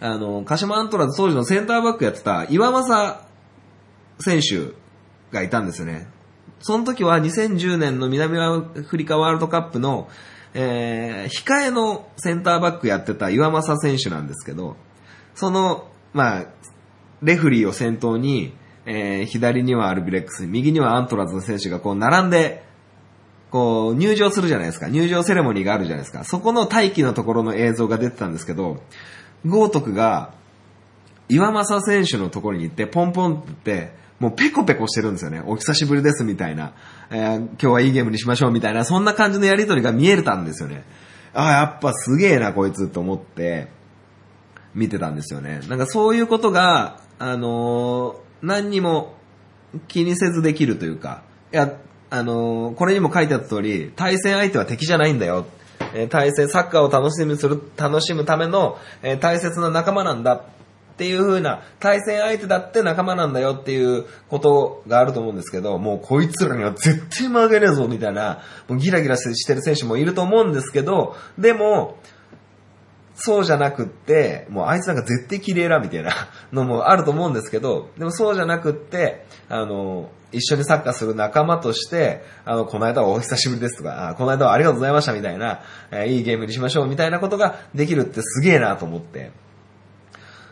[0.00, 3.20] あの、鹿島アントラーズ当時のセンターバックやってた岩政
[4.20, 4.72] 選手
[5.32, 6.08] がいたんですよね。
[6.60, 10.08] その時は2010年の南アフリカワールドカップの、
[10.54, 14.76] えー、控えのセンターバックやってた岩政選手なんですけど、
[15.34, 16.46] その、まあ、
[17.22, 18.54] レフリーを先頭に、
[18.86, 22.64] えー、左にはアルビレックス、右にはアントラーズの選手がこう並んで、
[23.50, 24.88] こう入場するじゃないですか。
[24.88, 26.24] 入場セレモニーがあるじゃないですか。
[26.24, 28.82] そこの待機のところの映像が出てたんですけど、
[29.46, 30.32] 豪徳が
[31.28, 35.42] 岩政選手のところに行ってポンポンって言って、もうペコペコしてるんですよね。
[35.46, 36.72] お久しぶりですみたいな。
[37.10, 40.84] えー、今日はいいゲームにしましょうみたいな、そんな感じのやりとりが見えたんですよね。
[41.34, 43.68] ああ、やっぱすげえなこいつと思って
[44.74, 45.60] 見てたんですよね。
[45.68, 49.14] なんかそういうことが、あのー、何にも
[49.86, 51.76] 気にせずできるというか、いや、
[52.10, 55.46] あのー、これにも書いてあった通り、対戦相手は敵じゃないんだよ。
[55.94, 60.44] えー、対戦、サッカーを楽しみする、楽しむための、えー、大切な仲間なんだ。
[60.98, 71.98] っていう風な、対戦相手だって仲間なんだよっていうことがあると思うんですけど、もうこいつらには絶対負けねえぞみたいな、もうギラギラしてる選手もいると思うんですけど、でも、
[73.14, 76.10] そうじゃなくって、もうあいつなんか絶対綺麗だみたいな
[76.52, 89.30] のもあると思うんですけど、でもそうじゃなくって、あの、一緒にサッカーする仲間として、あの、この間はお久しぶりですとか、この間はありがとうございましたみたいな、えー、いいゲームにしましょうみたいなことができるってすげえなと思って。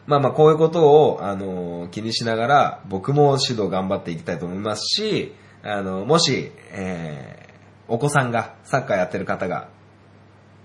[0.07, 9.69] まあまあこういうことを、あの、気にしながら、僕も指導頑張っていきたいと思いますし、あの、もし、えー、お子さんがサッカーやってる方が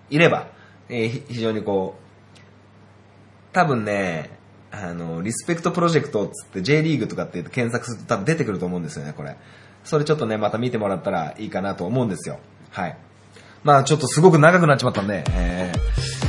[0.10, 0.48] いれば、
[0.90, 2.02] えー、非常にこう、
[3.54, 4.38] 多分ね、
[4.72, 9.36] あの、リスペクトプロジェクトつって J リーグとかって検索すると多分出てくると思うんですよね、これ。
[9.84, 12.40] それちょっとね、また見てもらったらいいかなと思うんですよ。
[12.70, 12.98] はい。
[13.64, 16.21] まあちょっとすごく長くなっちまったんで、えー、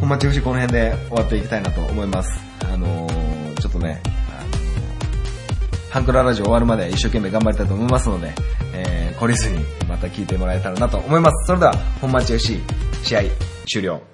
[0.00, 2.30] 本町 FC この辺で終わっていきたいなと思います。
[2.64, 4.02] あのー、ちょっとね、
[5.90, 8.34] ハンクララジオ終わるまで一生懸命頑張りたいと思いますので、
[8.74, 11.46] えー、懲りずにまた聞いてもらえたらなと思います。
[11.46, 12.60] それでは、本町 FC
[13.04, 13.22] 試合
[13.66, 14.13] 終了。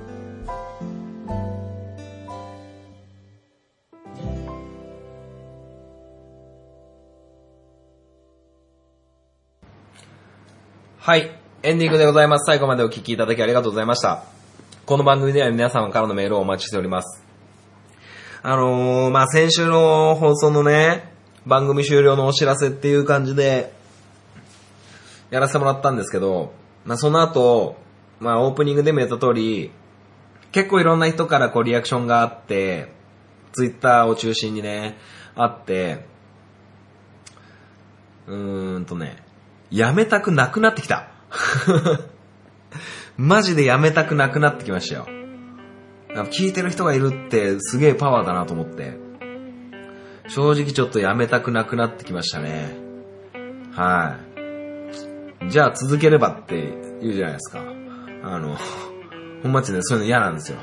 [11.03, 11.35] はい。
[11.63, 12.45] エンディングでございます。
[12.45, 14.23] 最後までお聞きいただきありがとうございました。
[14.85, 17.25] この番組では皆様からのメールをお待ちしております。
[18.43, 21.11] あのー、まあ、先週の放送のね、
[21.47, 23.73] 番組終了のお知らせっていう感じで、
[25.31, 26.53] やらせてもらったんですけど、
[26.85, 27.77] まあ、その後、
[28.19, 29.71] まあ、オープニングでも言った通り、
[30.51, 32.93] 結構いろんな人からこうリアクションがあって、
[33.53, 34.99] ツイッターを中心にね、
[35.33, 36.05] あって、
[38.27, 39.30] うーんとね、
[39.71, 41.07] やめたくなくなってきた。
[43.17, 45.07] マジでやめたくなくなってきましたよ。
[46.31, 48.97] 聞いてる人がいるってすげえパワーだなと思って。
[50.27, 52.75] 正直ちょっとやめたくなくなってきましたね。
[53.71, 54.17] は
[55.41, 55.49] い。
[55.49, 57.61] じゃあ続ければって言うじゃないですか。
[58.23, 58.57] あの、
[59.41, 60.57] 本町でそういうの嫌なんですよ。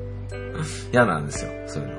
[0.92, 1.97] 嫌なんですよ、そういうの。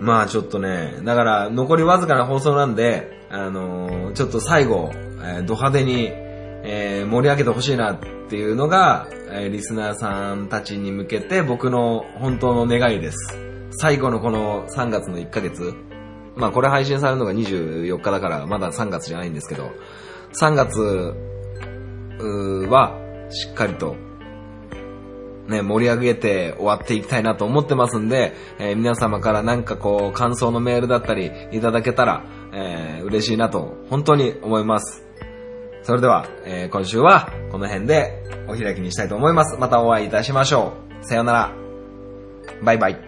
[0.00, 13.36] まあちょっとね、だから残りわずかな放送なんで、あのー、ちょっと最後、えー、ド派手に、えー、盛り上げてほしいなっていうのが、え、リスナーさんたちに向けて僕の本当の願いです。
[13.72, 15.74] 最後のこの3月の1ヶ月、
[16.36, 19.70] まあこれ配信されるのが24日だからまだ3月じゃないんですけど、
[20.40, 20.80] 3月
[22.68, 23.96] はしっかりと
[25.48, 35.04] ね、盛り上げて終わっていきたいなと思ってますんで、えー、皆様からなんかこう、感想のメールだったりいただけたら、えー、嬉しいなと、本当に思います。
[35.82, 39.58] それでは、えー、今週はこの辺でお開きにしたいと思います。
[39.58, 41.04] またお会いいたしましょう。
[41.06, 41.52] さようなら。
[42.62, 43.07] バイバイ。